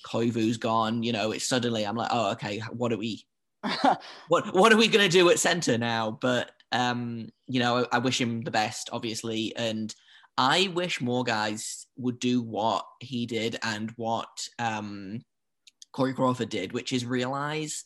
Koivu's 0.06 0.58
gone. 0.58 1.04
You 1.04 1.14
know, 1.14 1.32
it's 1.32 1.48
suddenly 1.48 1.86
I'm 1.86 1.96
like, 1.96 2.10
oh, 2.12 2.32
okay, 2.34 2.60
what 2.72 2.92
are 2.92 2.98
we, 2.98 3.26
what 4.28 4.54
what 4.54 4.74
are 4.74 4.78
we 4.78 4.90
gonna 4.90 5.08
do 5.08 5.30
at 5.30 5.40
center 5.40 5.78
now? 5.78 6.20
But 6.20 6.52
um, 6.74 7.30
you 7.48 7.62
know, 7.62 7.86
I, 7.94 7.96
I 7.96 8.00
wish 8.00 8.20
him 8.20 8.42
the 8.42 8.52
best, 8.52 8.90
obviously, 8.92 9.56
and 9.56 9.96
I 10.38 10.70
wish 10.74 11.00
more 11.00 11.24
guys 11.24 11.88
would 11.96 12.20
do 12.20 12.42
what 12.42 12.86
he 13.00 13.26
did 13.26 13.58
and 13.64 13.92
what 13.96 14.50
um, 14.60 15.22
Corey 15.94 16.14
Crawford 16.14 16.50
did, 16.50 16.72
which 16.72 16.94
is 16.94 17.06
realize 17.06 17.84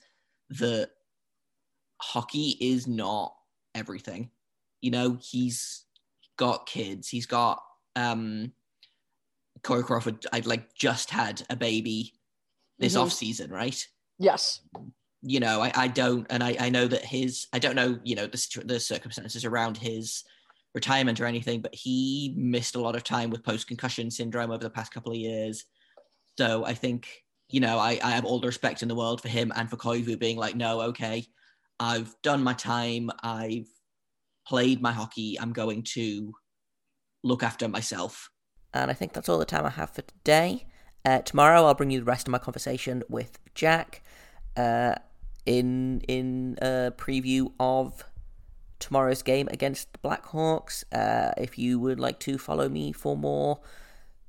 that 0.49 0.89
hockey 2.01 2.57
is 2.59 2.87
not 2.87 3.33
everything. 3.73 4.29
You 4.81 4.91
know, 4.91 5.17
he's 5.21 5.85
got 6.37 6.67
kids, 6.67 7.07
he's 7.07 7.25
got 7.25 7.63
um, 7.95 8.51
Corey 9.63 9.83
Crawford. 9.83 10.25
I'd 10.31 10.45
like 10.45 10.75
just 10.75 11.09
had 11.09 11.41
a 11.49 11.55
baby 11.55 12.13
this 12.77 12.93
mm-hmm. 12.93 13.03
off 13.03 13.13
season, 13.13 13.51
right? 13.51 13.87
Yes. 14.19 14.61
You 15.21 15.39
know, 15.39 15.61
I, 15.61 15.71
I 15.75 15.87
don't, 15.87 16.27
and 16.29 16.43
I, 16.43 16.55
I 16.59 16.69
know 16.69 16.87
that 16.87 17.03
his, 17.03 17.47
I 17.51 17.59
don't 17.59 17.75
know, 17.75 17.97
you 18.03 18.15
know, 18.15 18.27
the, 18.27 18.63
the 18.65 18.79
circumstances 18.79 19.43
around 19.45 19.77
his 19.77 20.23
retirement 20.75 21.19
or 21.19 21.25
anything, 21.25 21.61
but 21.61 21.73
he 21.73 22.35
missed 22.37 22.75
a 22.75 22.81
lot 22.81 22.95
of 22.95 23.03
time 23.03 23.31
with 23.31 23.43
post 23.43 23.67
concussion 23.67 24.11
syndrome 24.11 24.51
over 24.51 24.63
the 24.63 24.69
past 24.69 24.93
couple 24.93 25.11
of 25.11 25.17
years. 25.17 25.65
So 26.37 26.65
I 26.65 26.75
think, 26.75 27.07
you 27.49 27.59
know, 27.59 27.77
I, 27.77 27.99
I 28.03 28.11
have 28.11 28.25
all 28.25 28.39
the 28.39 28.47
respect 28.47 28.81
in 28.81 28.87
the 28.87 28.95
world 28.95 29.21
for 29.21 29.29
him 29.29 29.51
and 29.55 29.69
for 29.69 29.77
Koivu 29.77 30.17
being 30.19 30.37
like, 30.37 30.55
no, 30.55 30.81
okay, 30.81 31.25
I've 31.79 32.13
done 32.21 32.43
my 32.43 32.53
time. 32.53 33.11
I've 33.21 33.67
played 34.47 34.81
my 34.81 34.91
hockey. 34.91 35.37
I'm 35.39 35.53
going 35.53 35.83
to 35.93 36.33
look 37.23 37.43
after 37.43 37.67
myself. 37.67 38.29
And 38.73 38.91
I 38.91 38.93
think 38.93 39.13
that's 39.13 39.29
all 39.29 39.37
the 39.37 39.45
time 39.45 39.65
I 39.65 39.69
have 39.69 39.91
for 39.91 40.01
today. 40.01 40.65
Uh, 41.05 41.19
tomorrow 41.19 41.65
I'll 41.65 41.75
bring 41.75 41.91
you 41.91 41.99
the 41.99 42.05
rest 42.05 42.27
of 42.27 42.31
my 42.31 42.39
conversation 42.39 43.03
with 43.07 43.39
Jack 43.53 44.01
uh, 44.57 44.95
in 45.45 46.01
in 46.07 46.57
a 46.61 46.91
preview 46.97 47.51
of 47.59 48.03
tomorrow's 48.79 49.21
game 49.21 49.47
against 49.51 49.93
the 49.93 49.99
Blackhawks. 49.99 50.83
Uh, 50.91 51.31
if 51.37 51.57
you 51.59 51.79
would 51.79 51.99
like 51.99 52.19
to 52.21 52.37
follow 52.37 52.67
me 52.67 52.91
for 52.91 53.15
more 53.15 53.59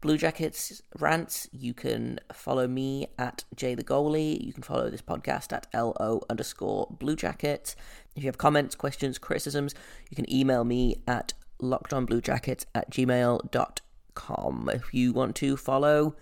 Blue 0.00 0.18
Jackets 0.18 0.82
rants, 0.98 1.48
you 1.52 1.72
can 1.72 2.20
follow 2.32 2.68
me 2.68 3.08
at 3.18 3.44
Jay 3.54 3.74
the 3.74 3.82
Goalie. 3.82 4.40
You 4.44 4.52
can 4.52 4.62
follow 4.62 4.90
this 4.90 5.02
podcast 5.02 5.52
at 5.52 5.66
LO 5.74 6.22
underscore 6.28 6.88
Blue 6.90 7.16
Jackets. 7.16 7.76
If 8.14 8.22
you 8.22 8.28
have 8.28 8.38
comments, 8.38 8.74
questions, 8.74 9.18
criticisms, 9.18 9.74
you 10.10 10.14
can 10.14 10.30
email 10.32 10.64
me 10.64 10.96
at 11.08 11.32
lockedonbluejackets 11.60 12.66
at 12.74 12.90
gmail.com. 12.90 14.70
If 14.72 14.94
you 14.94 15.12
want 15.12 15.36
to 15.36 15.56
follow 15.56 16.14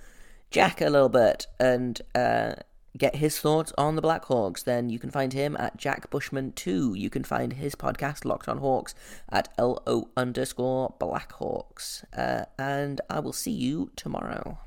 Jack 0.50 0.80
a 0.80 0.88
little 0.88 1.08
bit 1.08 1.46
and 1.58 2.00
uh, 2.14 2.54
get 2.96 3.16
his 3.16 3.38
thoughts 3.38 3.72
on 3.76 3.96
the 3.96 4.02
Blackhawks, 4.02 4.64
then 4.64 4.88
you 4.88 4.98
can 4.98 5.10
find 5.10 5.32
him 5.32 5.56
at 5.58 5.76
Jack 5.76 6.10
Bushman2. 6.10 6.98
You 6.98 7.10
can 7.10 7.24
find 7.24 7.54
his 7.54 7.74
podcast, 7.74 8.24
Locked 8.24 8.48
on 8.48 8.58
Hawks, 8.58 8.94
at 9.28 9.48
LO 9.58 10.08
underscore 10.16 10.94
Blackhawks. 11.00 12.04
Uh, 12.16 12.44
and 12.58 13.00
I 13.10 13.20
will 13.20 13.32
see 13.32 13.52
you 13.52 13.90
tomorrow. 13.96 14.58